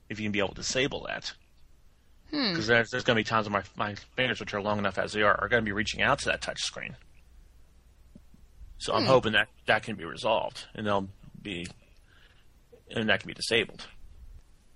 If 0.08 0.18
you 0.18 0.24
can 0.24 0.32
be 0.32 0.38
able 0.40 0.48
to 0.50 0.54
disable 0.56 1.06
that, 1.06 1.32
Hmm. 2.30 2.50
because 2.50 2.66
there's, 2.66 2.90
there's 2.90 3.04
going 3.04 3.16
to 3.16 3.20
be 3.20 3.24
times 3.24 3.48
when 3.48 3.52
my 3.52 3.62
my 3.90 3.94
fingers, 4.16 4.40
which 4.40 4.52
are 4.54 4.60
long 4.60 4.78
enough 4.78 4.98
as 4.98 5.12
they 5.12 5.22
are, 5.22 5.38
are 5.40 5.48
going 5.48 5.62
to 5.62 5.64
be 5.64 5.72
reaching 5.72 6.02
out 6.02 6.18
to 6.20 6.24
that 6.26 6.42
touch 6.42 6.60
screen. 6.60 6.96
So 8.78 8.92
I'm 8.94 9.02
Hmm. 9.02 9.08
hoping 9.08 9.32
that 9.32 9.48
that 9.66 9.82
can 9.82 9.96
be 9.96 10.04
resolved, 10.04 10.66
and 10.74 10.86
they'll 10.86 11.08
be, 11.42 11.66
and 12.90 13.08
that 13.08 13.20
can 13.20 13.28
be 13.28 13.34
disabled. 13.34 13.86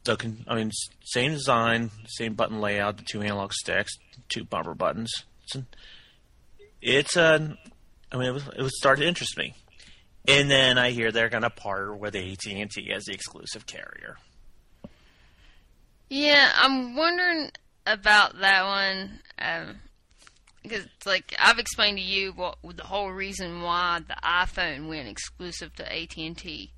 So 0.07 0.17
can 0.17 0.45
I 0.49 0.55
mean 0.57 0.71
same 1.05 1.33
design, 1.33 1.91
same 2.07 2.35
button 2.35 2.61
layout, 2.61 2.97
the 2.97 3.05
two 3.05 3.23
analog 3.23 3.53
sticks, 3.53 3.97
two 4.29 4.45
bumper 4.45 4.75
buttons. 4.75 5.13
It's 5.45 5.55
an, 5.55 5.67
it's 6.81 7.17
a, 7.17 7.57
I 8.13 8.17
mean 8.19 8.29
it 8.29 8.33
was 8.33 8.47
it 8.49 8.71
starting 8.71 9.03
to 9.03 9.09
interest 9.09 9.37
me, 9.39 9.55
and 10.29 10.51
then 10.51 10.79
I 10.79 10.91
hear 10.91 11.11
they're 11.11 11.31
going 11.31 11.43
to 11.43 11.51
partner 11.51 11.97
with 11.97 12.15
AT 12.15 12.47
and 12.47 12.71
T 12.71 12.93
as 12.93 13.05
the 13.05 13.15
exclusive 13.15 13.67
carrier. 13.67 14.19
Yeah, 16.11 16.53
I'm 16.55 16.95
wondering 16.95 17.51
about 17.87 18.39
that 18.41 18.65
one. 18.65 19.21
Um, 19.39 19.77
because 20.63 20.87
like 21.05 21.35
I've 21.41 21.59
explained 21.59 21.99
to 21.99 22.05
you 22.05 22.33
what 22.33 22.59
the 22.63 22.85
whole 22.85 23.11
reason 23.11 23.63
why 23.63 24.01
the 24.07 24.15
iPhone 24.23 24.89
went 24.89 25.09
exclusive 25.09 25.75
to 25.77 25.93
AT 25.93 26.17
and 26.17 26.37
T, 26.37 26.73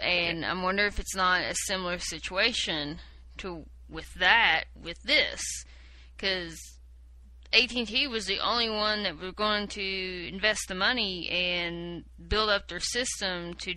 and 0.00 0.44
I'm 0.44 0.62
wondering 0.62 0.88
if 0.88 1.00
it's 1.00 1.16
not 1.16 1.40
a 1.40 1.54
similar 1.66 1.98
situation 1.98 2.98
to 3.38 3.64
with 3.88 4.12
that 4.14 4.64
with 4.80 5.02
this, 5.02 5.40
because 6.16 6.58
AT 7.52 7.72
and 7.74 7.86
T 7.88 8.06
was 8.06 8.26
the 8.26 8.40
only 8.40 8.68
one 8.68 9.02
that 9.04 9.20
were 9.20 9.32
going 9.32 9.68
to 9.68 10.28
invest 10.28 10.68
the 10.68 10.74
money 10.74 11.28
and 11.30 12.04
build 12.28 12.50
up 12.50 12.68
their 12.68 12.80
system 12.80 13.54
to 13.54 13.74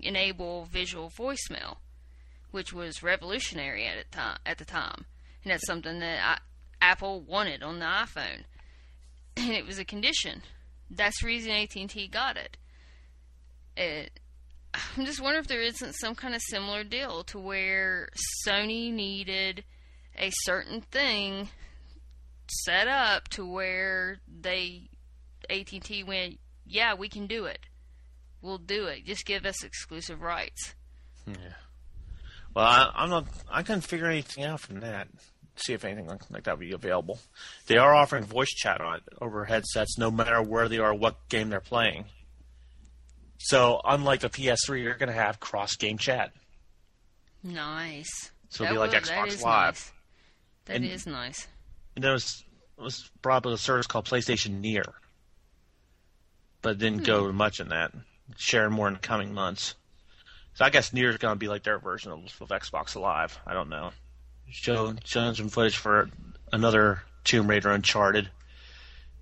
enable 0.00 0.64
visual 0.64 1.10
voicemail 1.10 1.76
which 2.52 2.72
was 2.72 3.02
revolutionary 3.02 3.86
at 3.86 3.96
the 4.04 4.16
time. 4.16 4.38
At 4.46 4.58
the 4.58 4.64
time, 4.64 5.06
and 5.42 5.52
that's 5.52 5.66
something 5.66 5.98
that 5.98 6.20
I, 6.22 6.38
Apple 6.80 7.20
wanted 7.22 7.62
on 7.62 7.80
the 7.80 7.86
iPhone, 7.86 8.44
and 9.36 9.50
it 9.50 9.66
was 9.66 9.78
a 9.78 9.84
condition. 9.84 10.42
That's 10.88 11.20
the 11.20 11.26
reason 11.26 11.50
AT 11.50 11.74
and 11.74 11.90
T 11.90 12.06
got 12.06 12.36
it. 12.36 12.56
it. 13.76 14.20
I'm 14.96 15.04
just 15.04 15.20
wondering 15.20 15.42
if 15.42 15.48
there 15.48 15.62
isn't 15.62 15.94
some 15.94 16.14
kind 16.14 16.34
of 16.34 16.42
similar 16.42 16.84
deal 16.84 17.24
to 17.24 17.38
where 17.38 18.10
Sony 18.46 18.92
needed 18.92 19.64
a 20.16 20.30
certain 20.44 20.82
thing 20.82 21.48
set 22.48 22.88
up 22.88 23.28
to 23.30 23.46
where 23.46 24.18
they 24.40 24.88
AT 25.50 25.72
and 25.72 25.82
T 25.82 26.02
went, 26.04 26.38
yeah, 26.66 26.94
we 26.94 27.08
can 27.08 27.26
do 27.26 27.46
it. 27.46 27.60
We'll 28.40 28.58
do 28.58 28.86
it. 28.86 29.04
Just 29.04 29.24
give 29.24 29.46
us 29.46 29.62
exclusive 29.64 30.20
rights. 30.22 30.74
Yeah. 31.26 31.34
Well, 32.54 32.64
I, 32.66 32.90
I'm 32.94 33.10
not. 33.10 33.26
I 33.50 33.62
couldn't 33.62 33.82
figure 33.82 34.06
anything 34.06 34.44
out 34.44 34.60
from 34.60 34.80
that. 34.80 35.08
See 35.56 35.72
if 35.74 35.84
anything 35.84 36.06
like, 36.06 36.22
like 36.30 36.44
that 36.44 36.58
would 36.58 36.66
be 36.66 36.72
available. 36.72 37.18
They 37.66 37.76
are 37.76 37.94
offering 37.94 38.24
voice 38.24 38.48
chat 38.48 38.80
on 38.80 39.00
over 39.20 39.44
headsets, 39.44 39.96
no 39.98 40.10
matter 40.10 40.42
where 40.42 40.68
they 40.68 40.78
are, 40.78 40.94
what 40.94 41.28
game 41.28 41.50
they're 41.50 41.60
playing. 41.60 42.06
So, 43.38 43.80
unlike 43.84 44.20
the 44.20 44.30
PS3, 44.30 44.82
you're 44.82 44.94
going 44.94 45.08
to 45.08 45.14
have 45.14 45.40
cross 45.40 45.74
game 45.76 45.98
chat. 45.98 46.32
Nice. 47.42 48.30
So 48.48 48.64
it'll 48.64 48.74
be 48.74 48.78
like 48.78 48.92
Xbox 48.92 49.42
Live. 49.42 49.74
Nice. 49.74 49.92
That 50.66 50.76
And- 50.76 50.84
is 50.84 51.06
nice. 51.06 51.48
And 51.94 52.04
there 52.04 52.12
was 52.12 52.44
was 52.76 53.10
brought 53.20 53.38
up 53.38 53.44
with 53.44 53.54
a 53.54 53.58
service 53.58 53.86
called 53.86 54.06
PlayStation 54.06 54.60
Near, 54.60 54.84
but 56.60 56.72
it 56.72 56.78
didn't 56.78 57.04
go 57.04 57.30
much 57.32 57.60
in 57.60 57.68
that. 57.68 57.92
Sharing 58.36 58.72
more 58.72 58.88
in 58.88 58.94
the 58.94 59.00
coming 59.00 59.32
months. 59.34 59.74
So 60.54 60.64
I 60.64 60.70
guess 60.70 60.92
Near 60.92 61.10
is 61.10 61.16
going 61.18 61.34
to 61.34 61.38
be 61.38 61.48
like 61.48 61.62
their 61.62 61.78
version 61.78 62.12
of, 62.12 62.18
of 62.40 62.48
Xbox 62.48 62.98
Live. 63.00 63.38
I 63.46 63.52
don't 63.52 63.68
know. 63.68 63.92
Show 64.50 64.94
showing 65.04 65.34
some 65.34 65.48
footage 65.48 65.76
for 65.76 66.10
another 66.52 67.02
Tomb 67.24 67.48
Raider 67.48 67.70
Uncharted, 67.70 68.28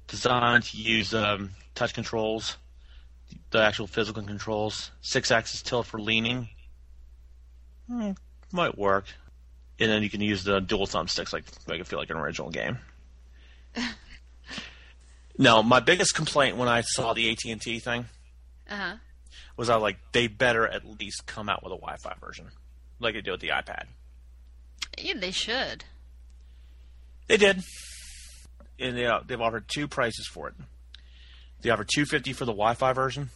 designed 0.09 0.65
to 0.65 0.77
use 0.77 1.15
um, 1.15 1.51
touch 1.75 1.95
controls, 1.95 2.57
the 3.51 3.63
actual 3.63 3.87
physical 3.87 4.23
controls, 4.23 4.91
six-axis 5.03 5.63
tilt 5.63 5.87
for 5.87 6.01
leaning. 6.01 6.49
Hmm, 7.89 8.13
might 8.53 8.77
work 8.77 9.07
and 9.81 9.91
then 9.91 10.03
you 10.03 10.11
can 10.11 10.21
use 10.21 10.45
the 10.45 10.61
dual 10.61 10.87
thumbsticks 10.87 11.33
like 11.33 11.45
make 11.67 11.81
it 11.81 11.87
feel 11.87 11.99
like 11.99 12.11
an 12.11 12.17
original 12.17 12.51
game. 12.51 12.79
no, 15.39 15.63
my 15.63 15.81
biggest 15.81 16.15
complaint 16.15 16.57
when 16.57 16.69
I 16.69 16.83
saw 16.83 17.13
the 17.15 17.31
AT 17.31 17.39
and 17.47 17.61
T 17.61 17.79
thing 17.79 18.07
Uh 18.69 18.77
huh. 18.77 18.95
was 19.57 19.71
I 19.71 19.77
was 19.77 19.83
like 19.83 19.99
they 20.13 20.27
better 20.27 20.67
at 20.67 20.85
least 21.01 21.27
come 21.27 21.49
out 21.49 21.63
with 21.63 21.73
a 21.73 21.77
Wi-Fi 21.77 22.15
version, 22.21 22.49
like 22.99 23.15
they 23.15 23.21
did 23.21 23.31
with 23.33 23.41
the 23.41 23.49
iPad. 23.49 23.85
Yeah, 24.99 25.15
they 25.17 25.31
should. 25.31 25.85
They 27.29 27.37
did, 27.37 27.63
and 28.79 28.97
they 28.97 29.07
uh, 29.07 29.21
they've 29.27 29.41
offered 29.41 29.67
two 29.69 29.87
prices 29.89 30.27
for 30.27 30.49
it. 30.49 30.55
They 31.63 31.71
offer 31.71 31.85
two 31.85 32.05
fifty 32.05 32.33
for 32.33 32.45
the 32.45 32.53
Wi-Fi 32.53 32.93
version, 32.93 33.31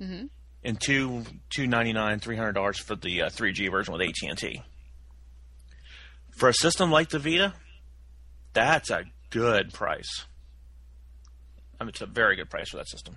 Mhm. 0.00 0.28
and 0.62 0.80
two 0.80 1.24
two 1.50 1.66
ninety 1.66 1.92
nine 1.92 2.20
three 2.20 2.36
hundred 2.36 2.52
dollars 2.52 2.78
for 2.78 2.94
the 2.94 3.22
uh, 3.22 3.30
three 3.30 3.52
G 3.52 3.68
version 3.68 3.92
with 3.92 4.02
AT 4.02 4.14
and 4.28 4.38
T. 4.38 4.62
For 6.36 6.48
a 6.48 6.54
system 6.54 6.90
like 6.90 7.08
the 7.08 7.18
Vita, 7.18 7.54
that's 8.52 8.90
a 8.90 9.04
good 9.30 9.72
price. 9.72 10.26
I 11.80 11.84
mean, 11.84 11.90
it's 11.90 12.00
a 12.00 12.06
very 12.06 12.36
good 12.36 12.50
price 12.50 12.70
for 12.70 12.76
that 12.78 12.88
system, 12.88 13.16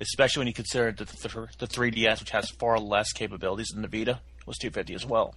especially 0.00 0.40
when 0.42 0.46
you 0.48 0.54
consider 0.54 0.92
that 0.92 1.08
the, 1.08 1.46
the 1.58 1.66
3DS, 1.66 2.20
which 2.20 2.30
has 2.30 2.50
far 2.50 2.78
less 2.78 3.12
capabilities 3.12 3.68
than 3.72 3.82
the 3.82 3.88
Vita, 3.88 4.20
was 4.46 4.56
two 4.58 4.70
fifty 4.70 4.94
as 4.94 5.04
well. 5.06 5.34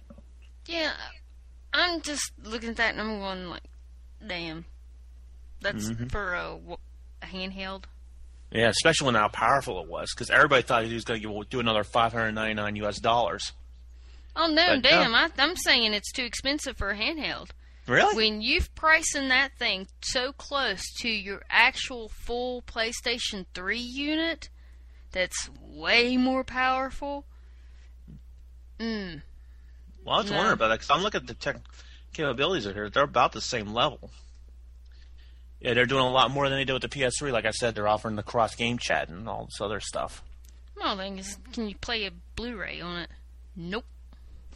Yeah, 0.66 0.92
I'm 1.72 2.00
just 2.02 2.32
looking 2.44 2.70
at 2.70 2.76
that 2.76 2.92
and 2.92 3.00
I'm 3.00 3.18
going 3.18 3.48
like, 3.48 3.64
damn. 4.26 4.64
That's 5.60 5.90
Mm-hmm. 5.90 6.06
for 6.08 6.34
a 6.34 6.58
handheld. 7.26 7.84
Yeah, 8.50 8.68
especially 8.68 9.06
when 9.06 9.14
how 9.14 9.28
powerful 9.28 9.80
it 9.82 9.88
was, 9.88 10.12
because 10.14 10.28
everybody 10.28 10.62
thought 10.62 10.84
he 10.84 10.92
was 10.92 11.04
going 11.04 11.22
to 11.22 11.44
do 11.48 11.60
another 11.60 11.84
599 11.84 12.76
US 12.84 12.98
dollars. 12.98 13.52
Oh 14.34 14.46
no, 14.46 14.76
But, 14.76 14.82
damn! 14.82 15.14
I, 15.14 15.30
I'm 15.38 15.56
saying 15.56 15.92
it's 15.92 16.12
too 16.12 16.24
expensive 16.24 16.76
for 16.76 16.90
a 16.90 16.96
handheld. 16.96 17.50
Really? 17.86 18.16
When 18.16 18.42
you've 18.42 18.74
pricing 18.74 19.28
that 19.28 19.58
thing 19.58 19.88
so 20.00 20.32
close 20.32 20.82
to 21.00 21.08
your 21.08 21.42
actual 21.50 22.08
full 22.08 22.62
PlayStation 22.62 23.44
3 23.54 23.76
unit, 23.76 24.48
that's 25.10 25.50
way 25.60 26.16
more 26.16 26.44
powerful. 26.44 27.26
Mm. 28.78 29.22
well, 30.04 30.16
I 30.16 30.22
was 30.22 30.30
no. 30.30 30.36
wondering 30.36 30.54
about 30.54 30.68
that 30.68 30.80
because 30.80 30.90
I'm 30.90 31.02
looking 31.02 31.20
at 31.20 31.26
the 31.26 31.34
tech 31.34 31.56
capabilities 32.12 32.66
of 32.66 32.74
here; 32.74 32.88
they're 32.88 33.04
about 33.04 33.32
the 33.32 33.40
same 33.40 33.74
level. 33.74 34.10
Yeah, 35.60 35.74
they're 35.74 35.86
doing 35.86 36.04
a 36.04 36.10
lot 36.10 36.30
more 36.32 36.48
than 36.48 36.58
they 36.58 36.64
did 36.64 36.72
with 36.72 36.82
the 36.82 36.88
PS3. 36.88 37.30
Like 37.30 37.44
I 37.44 37.50
said, 37.50 37.74
they're 37.74 37.86
offering 37.86 38.16
the 38.16 38.22
cross 38.24 38.56
game 38.56 38.78
chat 38.78 39.08
and 39.08 39.28
all 39.28 39.44
this 39.44 39.60
other 39.60 39.78
stuff. 39.78 40.22
Well, 40.76 40.96
thing 40.96 41.18
is, 41.18 41.38
can 41.52 41.68
you 41.68 41.76
play 41.76 42.04
a 42.06 42.10
Blu-ray 42.34 42.80
on 42.80 42.98
it? 43.02 43.10
Nope. 43.54 43.84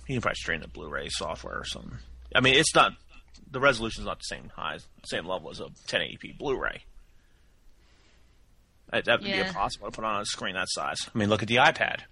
You 0.06 0.14
can 0.16 0.22
probably 0.22 0.36
stream 0.36 0.60
the 0.60 0.68
Blu-ray 0.68 1.08
software 1.10 1.58
or 1.58 1.64
something. 1.64 1.98
I 2.34 2.40
mean, 2.40 2.54
it's 2.54 2.74
not 2.74 2.92
the 3.50 3.60
resolution's 3.60 4.06
not 4.06 4.18
the 4.18 4.22
same 4.24 4.50
high, 4.54 4.78
same 5.04 5.26
level 5.26 5.50
as 5.50 5.60
a 5.60 5.64
1080p 5.88 6.38
Blu-ray. 6.38 6.82
That 8.92 9.04
that 9.06 9.20
would 9.20 9.24
be 9.26 9.32
impossible 9.48 9.88
to 9.90 9.92
put 9.92 10.04
on 10.04 10.20
a 10.20 10.24
screen 10.24 10.54
that 10.54 10.68
size. 10.68 10.98
I 11.12 11.18
mean, 11.18 11.28
look 11.28 11.42
at 11.42 11.48
the 11.48 11.56
iPad. 11.56 12.02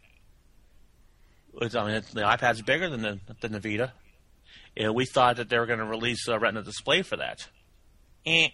It's- 1.60 1.74
I 1.76 1.84
mean, 1.86 2.02
the 2.12 2.22
iPad's 2.22 2.62
bigger 2.62 2.88
than 2.90 3.02
the 3.02 3.20
than 3.40 3.52
the 3.52 3.60
Vita. 3.60 3.92
Yeah, 4.76 4.90
we 4.90 5.04
thought 5.06 5.36
that 5.36 5.48
they 5.48 5.58
were 5.58 5.66
going 5.66 5.78
to 5.78 5.84
release 5.84 6.26
a 6.26 6.36
Retina 6.36 6.62
display 6.64 7.02
for 7.02 7.16
that. 7.16 7.46
Eh. 8.26 8.48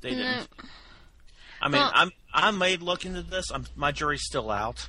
They 0.00 0.10
didn't. 0.10 0.48
I 1.60 1.68
mean, 1.68 1.80
Well- 1.80 1.90
I'm 1.92 2.10
I 2.32 2.50
may 2.52 2.76
look 2.76 3.04
into 3.04 3.22
this. 3.22 3.50
I'm, 3.50 3.66
my 3.74 3.90
jury's 3.90 4.22
still 4.24 4.50
out. 4.50 4.88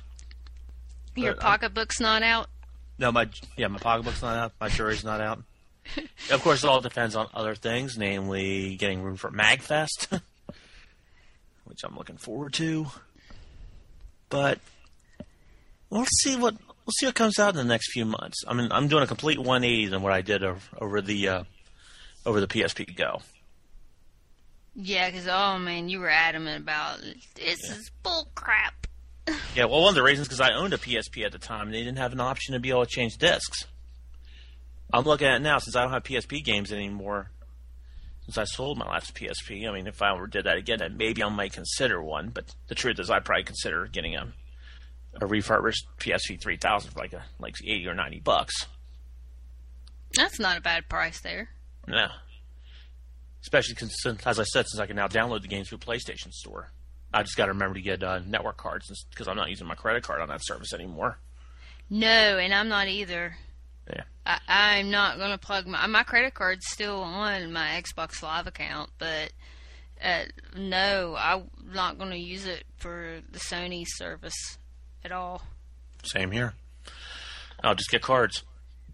Your 1.16 1.32
But, 1.34 1.42
um, 1.44 1.50
pocketbook's 1.50 1.98
not 1.98 2.22
out. 2.22 2.48
No, 2.98 3.12
my 3.12 3.28
yeah, 3.56 3.68
my 3.68 3.78
pocketbook's 3.78 4.22
not 4.22 4.36
out. 4.36 4.52
My 4.60 4.68
jury's 4.68 5.04
not 5.04 5.20
out. 5.20 5.42
of 6.30 6.42
course, 6.42 6.64
it 6.64 6.68
all 6.68 6.80
depends 6.80 7.14
on 7.16 7.28
other 7.32 7.54
things, 7.54 7.96
namely 7.96 8.76
getting 8.76 9.02
room 9.02 9.16
for 9.16 9.30
Magfest, 9.30 10.20
which 11.64 11.80
I'm 11.84 11.96
looking 11.96 12.16
forward 12.16 12.52
to. 12.54 12.86
But 14.28 14.58
we'll 15.90 16.06
see 16.22 16.36
what 16.36 16.54
we'll 16.54 16.92
see 16.98 17.06
what 17.06 17.14
comes 17.14 17.38
out 17.38 17.50
in 17.50 17.56
the 17.56 17.64
next 17.64 17.92
few 17.92 18.04
months. 18.04 18.44
I 18.46 18.54
mean, 18.54 18.68
I'm 18.72 18.88
doing 18.88 19.04
a 19.04 19.06
complete 19.06 19.38
180 19.38 19.86
than 19.86 20.02
what 20.02 20.12
I 20.12 20.20
did 20.20 20.42
over, 20.42 20.60
over 20.80 21.00
the 21.00 21.28
uh, 21.28 21.44
over 22.26 22.40
the 22.40 22.48
PSP 22.48 22.96
Go. 22.96 23.22
Yeah, 24.74 25.10
because 25.10 25.28
oh 25.28 25.58
man, 25.58 25.88
you 25.88 26.00
were 26.00 26.10
adamant 26.10 26.62
about 26.62 27.00
this 27.36 27.58
is 27.64 27.90
bull 28.02 28.28
crap. 28.34 28.87
Yeah, 29.54 29.64
well, 29.64 29.82
one 29.82 29.90
of 29.90 29.94
the 29.94 30.02
reasons 30.02 30.28
because 30.28 30.40
I 30.40 30.52
owned 30.52 30.72
a 30.72 30.78
PSP 30.78 31.24
at 31.24 31.32
the 31.32 31.38
time, 31.38 31.66
and 31.66 31.74
they 31.74 31.82
didn't 31.82 31.98
have 31.98 32.12
an 32.12 32.20
option 32.20 32.54
to 32.54 32.60
be 32.60 32.70
able 32.70 32.84
to 32.84 32.90
change 32.90 33.16
discs. 33.16 33.66
I'm 34.92 35.04
looking 35.04 35.26
at 35.26 35.36
it 35.36 35.42
now 35.42 35.58
since 35.58 35.74
I 35.76 35.82
don't 35.82 35.92
have 35.92 36.04
PSP 36.04 36.44
games 36.44 36.72
anymore. 36.72 37.30
Since 38.24 38.38
I 38.38 38.44
sold 38.44 38.78
my 38.78 38.86
last 38.86 39.14
PSP, 39.14 39.68
I 39.68 39.72
mean, 39.72 39.86
if 39.86 40.00
I 40.02 40.14
ever 40.14 40.26
did 40.26 40.44
that 40.44 40.56
again, 40.56 40.78
then 40.78 40.96
maybe 40.96 41.22
I 41.22 41.28
might 41.28 41.52
consider 41.52 42.02
one. 42.02 42.28
But 42.28 42.54
the 42.68 42.74
truth 42.74 42.98
is, 43.00 43.10
I'd 43.10 43.24
probably 43.24 43.44
consider 43.44 43.86
getting 43.86 44.14
a 44.16 44.32
a 45.20 45.26
refurbished 45.26 45.86
PSP 45.98 46.40
3000 46.40 46.92
for 46.92 46.98
like 47.00 47.12
a 47.12 47.24
like 47.38 47.54
80 47.62 47.88
or 47.88 47.94
90 47.94 48.20
bucks. 48.20 48.66
That's 50.14 50.38
not 50.38 50.58
a 50.58 50.60
bad 50.60 50.88
price 50.88 51.20
there. 51.20 51.48
Yeah. 51.86 52.08
Especially 53.42 53.74
since, 53.76 54.26
as 54.26 54.38
I 54.38 54.44
said, 54.44 54.66
since 54.68 54.80
I 54.80 54.86
can 54.86 54.96
now 54.96 55.08
download 55.08 55.42
the 55.42 55.48
games 55.48 55.68
through 55.68 55.78
PlayStation 55.78 56.32
Store. 56.32 56.70
I 57.12 57.22
just 57.22 57.36
got 57.36 57.46
to 57.46 57.52
remember 57.52 57.74
to 57.74 57.80
get 57.80 58.02
uh, 58.02 58.20
network 58.26 58.56
cards 58.56 58.86
because 59.10 59.28
I'm 59.28 59.36
not 59.36 59.48
using 59.48 59.66
my 59.66 59.74
credit 59.74 60.02
card 60.02 60.20
on 60.20 60.28
that 60.28 60.44
service 60.44 60.72
anymore. 60.74 61.18
No, 61.90 62.08
and 62.08 62.52
I'm 62.52 62.68
not 62.68 62.88
either. 62.88 63.36
Yeah. 63.88 64.02
I, 64.26 64.38
I'm 64.46 64.90
not 64.90 65.16
going 65.16 65.30
to 65.30 65.38
plug 65.38 65.66
my 65.66 65.86
my 65.86 66.02
credit 66.02 66.34
card's 66.34 66.66
still 66.66 67.00
on 67.00 67.52
my 67.52 67.82
Xbox 67.82 68.22
Live 68.22 68.46
account, 68.46 68.90
but 68.98 69.32
uh, 70.04 70.24
no, 70.56 71.16
I'm 71.18 71.48
not 71.72 71.98
going 71.98 72.10
to 72.10 72.18
use 72.18 72.44
it 72.46 72.64
for 72.76 73.20
the 73.30 73.38
Sony 73.38 73.84
service 73.86 74.58
at 75.04 75.12
all. 75.12 75.42
Same 76.02 76.30
here. 76.30 76.54
I'll 77.64 77.74
just 77.74 77.90
get 77.90 78.02
cards. 78.02 78.44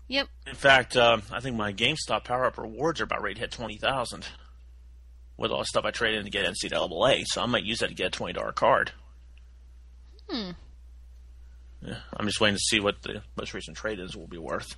Yep. 0.07 0.29
In 0.47 0.55
fact, 0.55 0.97
um, 0.97 1.23
I 1.33 1.41
think 1.41 1.57
my 1.57 1.73
GameStop 1.73 2.25
Power 2.25 2.45
Up 2.45 2.59
rewards 2.59 3.01
are 3.01 3.05
about 3.05 3.23
ready 3.23 3.35
to 3.35 3.41
hit 3.41 3.51
twenty 3.51 3.77
thousand. 3.77 4.29
With 5.37 5.51
all 5.51 5.59
the 5.59 5.65
stuff 5.65 5.85
I 5.85 5.91
traded 5.91 6.21
in 6.21 6.25
to 6.27 6.31
get 6.31 6.47
NCAA, 6.47 7.25
so 7.27 7.43
I 7.43 7.47
might 7.47 7.65
use 7.65 7.79
that 7.81 7.89
to 7.89 7.95
get 7.95 8.07
a 8.07 8.11
twenty 8.11 8.35
dollar 8.35 8.53
card. 8.53 8.93
Hmm. 10.29 10.51
Yeah, 11.83 11.99
I'm 12.17 12.27
just 12.27 12.41
waiting 12.41 12.57
to 12.57 12.63
see 12.63 12.81
what 12.81 13.03
the 13.03 13.23
most 13.37 13.53
recent 13.53 13.77
trade-ins 13.77 14.17
will 14.17 14.27
be 14.27 14.39
worth. 14.39 14.77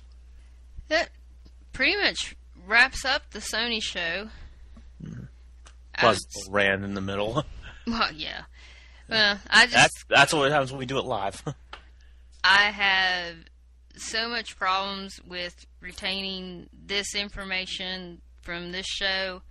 That 0.89 1.09
pretty 1.73 1.95
much 1.95 2.35
wraps 2.65 3.05
up 3.05 3.29
the 3.31 3.39
Sony 3.39 3.81
show. 3.81 4.27
I 5.05 5.99
Plus, 5.99 6.17
was- 6.35 6.49
ran 6.51 6.83
in 6.83 6.95
the 6.95 7.01
middle. 7.01 7.45
well, 7.87 8.11
yeah. 8.13 8.41
Well, 9.09 9.39
I 9.49 9.65
just 9.67 9.73
That's 9.73 10.03
that's 10.09 10.33
what 10.33 10.51
happens 10.51 10.71
when 10.71 10.79
we 10.79 10.85
do 10.85 10.97
it 10.97 11.05
live. 11.05 11.41
I 12.43 12.71
have 12.71 13.35
so 13.95 14.27
much 14.27 14.57
problems 14.57 15.19
with 15.25 15.65
retaining 15.81 16.67
this 16.73 17.15
information 17.15 18.21
from 18.41 18.71
this 18.71 18.85
show 18.85 19.41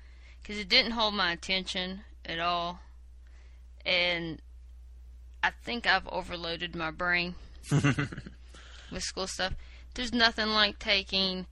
because 0.47 0.61
it 0.61 0.69
didn't 0.69 0.93
hold 0.93 1.15
my 1.15 1.33
attention 1.33 2.03
at 2.25 2.39
all, 2.39 2.79
and 3.85 4.41
I 5.43 5.51
think 5.65 5.87
I've 5.87 6.07
overloaded 6.07 6.77
my 6.77 6.93
brain 6.93 7.35
with 7.71 9.03
school 9.03 9.27
stuff. 9.27 9.55
There's 9.95 10.13
nothing 10.13 10.49
like 10.51 10.79
taking 10.79 11.47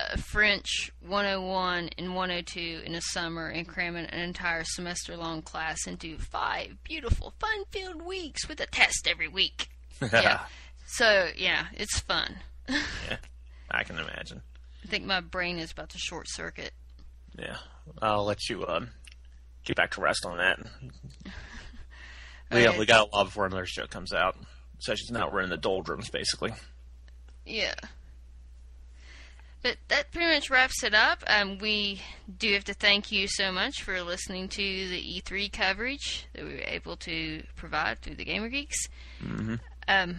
uh, 0.00 0.16
French 0.16 0.90
101 1.06 1.90
and 1.98 2.14
102 2.14 2.82
in 2.86 2.92
the 2.92 3.00
summer 3.00 3.48
and 3.48 3.68
cramming 3.68 4.06
an 4.06 4.20
entire 4.20 4.64
semester 4.64 5.14
long 5.16 5.42
class 5.42 5.86
into 5.86 6.16
five 6.16 6.82
beautiful, 6.84 7.34
fun 7.38 7.64
filled 7.70 8.00
weeks 8.00 8.48
with 8.48 8.60
a 8.60 8.66
test 8.66 9.06
every 9.06 9.28
week. 9.28 9.68
Yeah. 10.12 10.42
So, 10.86 11.28
yeah, 11.36 11.66
it's 11.74 11.98
fun. 11.98 12.36
yeah, 12.68 13.16
I 13.70 13.82
can 13.82 13.98
imagine. 13.98 14.40
I 14.84 14.86
think 14.86 15.04
my 15.04 15.20
brain 15.20 15.58
is 15.58 15.72
about 15.72 15.90
to 15.90 15.98
short 15.98 16.26
circuit. 16.30 16.72
Yeah, 17.38 17.56
I'll 18.02 18.24
let 18.24 18.48
you 18.48 18.66
um, 18.66 18.90
get 19.64 19.76
back 19.76 19.92
to 19.92 20.00
rest 20.00 20.26
on 20.26 20.38
that. 20.38 20.58
We, 22.50 22.66
Okay. 22.66 22.78
we 22.78 22.86
got 22.86 23.08
a 23.12 23.16
lot 23.16 23.24
before 23.24 23.46
another 23.46 23.66
show 23.66 23.86
comes 23.86 24.12
out. 24.12 24.36
Especially 24.80 25.18
now 25.18 25.30
we're 25.30 25.40
in 25.42 25.50
the 25.50 25.56
doldrums, 25.56 26.08
basically. 26.08 26.52
Yeah. 27.44 27.74
But 29.62 29.76
that 29.88 30.12
pretty 30.12 30.32
much 30.32 30.50
wraps 30.50 30.84
it 30.84 30.94
up. 30.94 31.24
Um, 31.26 31.58
we 31.58 32.00
do 32.38 32.52
have 32.54 32.64
to 32.64 32.74
thank 32.74 33.10
you 33.10 33.26
so 33.28 33.50
much 33.50 33.82
for 33.82 34.00
listening 34.02 34.48
to 34.50 34.56
the 34.88 35.20
E3 35.20 35.52
coverage 35.52 36.26
that 36.32 36.44
we 36.44 36.54
were 36.54 36.60
able 36.64 36.96
to 36.98 37.42
provide 37.56 38.00
through 38.00 38.14
the 38.14 38.24
Gamer 38.24 38.48
Geeks. 38.48 38.86
Mm-hmm. 39.20 39.56
Um, 39.88 40.16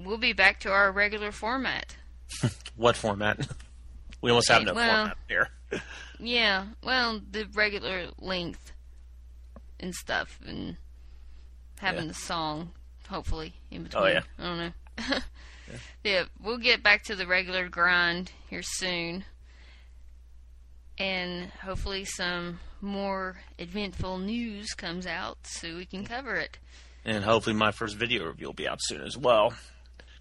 we'll 0.00 0.16
be 0.16 0.32
back 0.32 0.60
to 0.60 0.70
our 0.72 0.90
regular 0.92 1.30
format. 1.32 1.96
What 2.74 2.96
format? 2.96 3.46
We 4.22 4.30
almost 4.30 4.48
have 4.48 4.64
no 4.64 4.72
well- 4.72 4.96
format 5.04 5.16
here. 5.28 5.48
Yeah, 6.18 6.66
well, 6.82 7.20
the 7.30 7.46
regular 7.52 8.08
length 8.18 8.72
and 9.80 9.94
stuff, 9.94 10.38
and 10.46 10.76
having 11.78 12.02
Yeah. 12.02 12.08
the 12.08 12.14
song, 12.14 12.72
hopefully, 13.08 13.54
in 13.70 13.82
between. 13.84 14.02
Oh, 14.02 14.06
yeah. 14.06 14.20
I 14.38 14.42
don't 14.42 14.58
know. 14.58 15.18
yeah. 16.04 16.24
we'll 16.40 16.58
get 16.58 16.82
back 16.82 17.02
to 17.04 17.16
the 17.16 17.26
regular 17.26 17.68
grind 17.68 18.30
here 18.48 18.62
soon. 18.62 19.24
And 20.98 21.50
hopefully, 21.62 22.04
some 22.04 22.60
more 22.80 23.36
eventful 23.58 24.18
news 24.18 24.74
comes 24.74 25.06
out 25.06 25.38
so 25.44 25.76
we 25.76 25.86
can 25.86 26.04
cover 26.04 26.36
it. 26.36 26.58
And 27.04 27.24
hopefully 27.24 27.56
my 27.56 27.72
first 27.72 27.96
video 27.96 28.26
review 28.26 28.48
will 28.48 28.54
be 28.54 28.68
out 28.68 28.78
soon 28.80 29.00
as 29.00 29.16
well. 29.16 29.54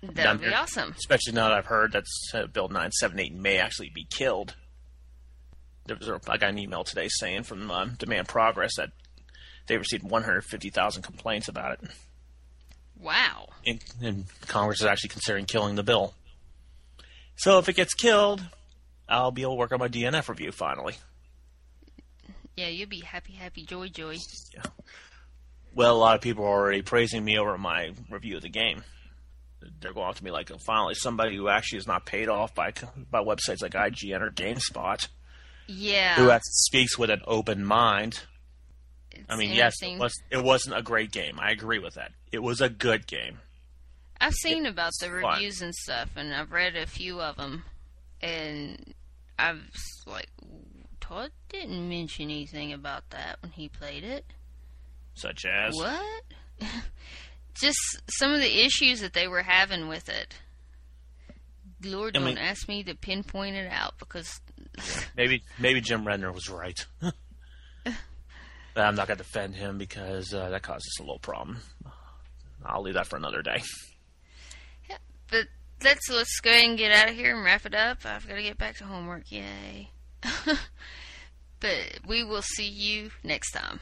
That 0.02 0.40
would 0.40 0.42
be 0.48 0.54
awesome. 0.54 0.96
Especially 0.98 1.34
now 1.34 1.50
that 1.50 1.58
I've 1.60 1.66
heard 1.68 1.92
that 1.92 2.06
uh, 2.34 2.48
Bill 2.48 2.70
978 2.70 3.36
may 3.36 3.60
actually 3.60 3.92
be 3.94 4.06
killed. 4.10 4.56
There 5.86 5.96
was 5.98 6.08
a, 6.08 6.20
I 6.28 6.38
got 6.38 6.50
an 6.50 6.60
email 6.60 6.84
today 6.84 7.08
saying 7.10 7.44
from 7.44 7.70
um, 7.72 7.96
Demand 7.98 8.28
Progress 8.28 8.76
that 8.78 8.92
they 9.68 9.78
received 9.78 10.04
150,000 10.04 11.02
complaints 11.02 11.48
about 11.48 11.74
it. 11.74 11.90
Wow. 13.00 13.50
And, 13.66 13.84
and 14.02 14.26
Congress 14.48 14.82
is 14.82 14.86
actually 14.86 15.10
considering 15.10 15.46
killing 15.46 15.76
the 15.76 15.84
bill. 15.84 16.14
So 17.36 17.58
if 17.58 17.68
it 17.68 17.76
gets 17.76 17.94
killed, 17.94 18.42
I'll 19.10 19.32
be 19.32 19.42
able 19.42 19.54
to 19.54 19.60
work 19.60 19.72
on 19.72 19.80
my 19.80 19.88
DNF 19.88 20.30
review 20.30 20.52
finally. 20.52 20.96
Yeah, 22.56 22.68
you'll 22.68 22.90
be 22.90 23.00
happy, 23.00 23.34
happy, 23.34 23.66
joy, 23.66 23.88
joy. 23.88 24.18
Yeah. 24.54 24.64
Well, 25.74 25.96
a 25.96 25.98
lot 25.98 26.16
of 26.16 26.22
people 26.22 26.44
are 26.44 26.50
already 26.50 26.82
praising 26.82 27.24
me 27.24 27.40
over 27.40 27.58
my 27.58 27.94
review 28.10 28.36
of 28.36 28.42
the 28.42 28.50
game. 28.50 28.84
They're 29.80 29.94
going 29.94 30.14
to 30.14 30.24
me 30.24 30.32
like, 30.32 30.52
finally, 30.66 30.96
somebody 30.96 31.36
who 31.36 31.48
actually 31.48 31.80
is 31.80 31.88
not 31.88 32.06
paid 32.06 32.30
off 32.30 32.54
by 32.54 32.74
by 33.10 33.24
websites 33.24 33.62
like 33.62 33.74
IGN 33.74 34.22
or 34.22 34.32
GameSpot, 34.32 35.08
Yeah. 35.68 36.16
who 36.16 36.30
actually 36.30 36.52
speaks 36.52 36.98
with 36.98 37.10
an 37.10 37.22
open 37.26 37.64
mind. 37.66 38.22
it's 39.12 39.26
I 39.30 39.36
mean, 39.36 39.54
yes, 39.54 39.74
it, 39.82 40.00
was, 40.00 40.14
it 40.30 40.44
wasn't 40.44 40.78
a 40.78 40.82
great 40.82 41.12
game. 41.12 41.40
I 41.40 41.52
agree 41.52 41.80
with 41.80 41.96
that. 41.96 42.12
It 42.32 42.44
was 42.44 42.62
a 42.62 42.70
good 42.70 43.08
game. 43.08 43.40
I've 44.20 44.34
seen 44.34 44.66
about 44.66 44.92
the 45.00 45.08
fun. 45.08 45.16
reviews 45.16 45.62
and 45.62 45.74
stuff, 45.74 46.10
and 46.16 46.34
I've 46.34 46.52
read 46.52 46.76
a 46.76 46.86
few 46.86 47.20
of 47.20 47.38
them, 47.38 47.64
and 48.22 48.94
I 49.40 49.54
was 49.54 50.04
like, 50.06 50.30
Todd 51.00 51.32
didn't 51.50 51.90
mention 51.90 52.26
anything 52.26 52.72
about 52.72 53.10
that 53.10 53.38
when 53.42 53.52
he 53.52 53.68
played 53.68 54.04
it. 54.04 54.26
Such 55.16 55.46
as 55.46 55.76
What? 55.76 56.24
Just 57.56 57.80
some 58.10 58.32
of 58.32 58.40
the 58.40 58.64
issues 58.64 59.02
that 59.02 59.14
they 59.14 59.28
were 59.28 59.42
having 59.42 59.88
with 59.88 60.08
it. 60.08 60.36
Lord, 61.84 62.16
I 62.16 62.20
don't 62.20 62.38
ask 62.38 62.68
me 62.70 62.84
to 62.84 62.96
pinpoint 62.96 63.56
it 63.56 63.70
out 63.72 63.98
because 63.98 64.40
maybe 65.18 65.44
maybe 65.60 65.82
Jim 65.82 66.06
Redner 66.06 66.34
was 66.34 66.50
right. 66.50 66.86
I'm 68.76 68.96
not 68.96 69.08
going 69.08 69.18
to 69.18 69.24
defend 69.24 69.56
him 69.56 69.78
because 69.78 70.34
uh, 70.34 70.50
that 70.50 70.62
causes 70.62 70.98
a 71.00 71.04
little 71.04 71.20
problem. 71.20 71.60
I'll 72.66 72.82
leave 72.82 72.94
that 72.94 73.08
for 73.08 73.18
another 73.18 73.42
day. 73.42 73.62
Yeah, 74.90 74.98
But 75.30 75.48
let's 75.84 76.10
let's 76.10 76.40
go 76.40 76.52
ahead 76.52 76.64
and 76.64 76.78
get 76.78 76.92
out 76.92 77.10
of 77.10 77.16
here 77.16 77.36
and 77.36 77.44
wrap 77.44 77.66
it 77.66 77.76
up. 77.76 78.00
I've 78.06 78.28
got 78.28 78.36
to 78.36 78.44
get 78.44 78.58
back 78.58 78.78
to 78.78 78.86
homework. 78.86 79.32
Yay! 79.32 79.90
but 81.60 82.00
we 82.08 82.24
will 82.24 82.44
see 82.44 82.68
you 82.68 83.12
next 83.24 83.52
time. 83.52 83.80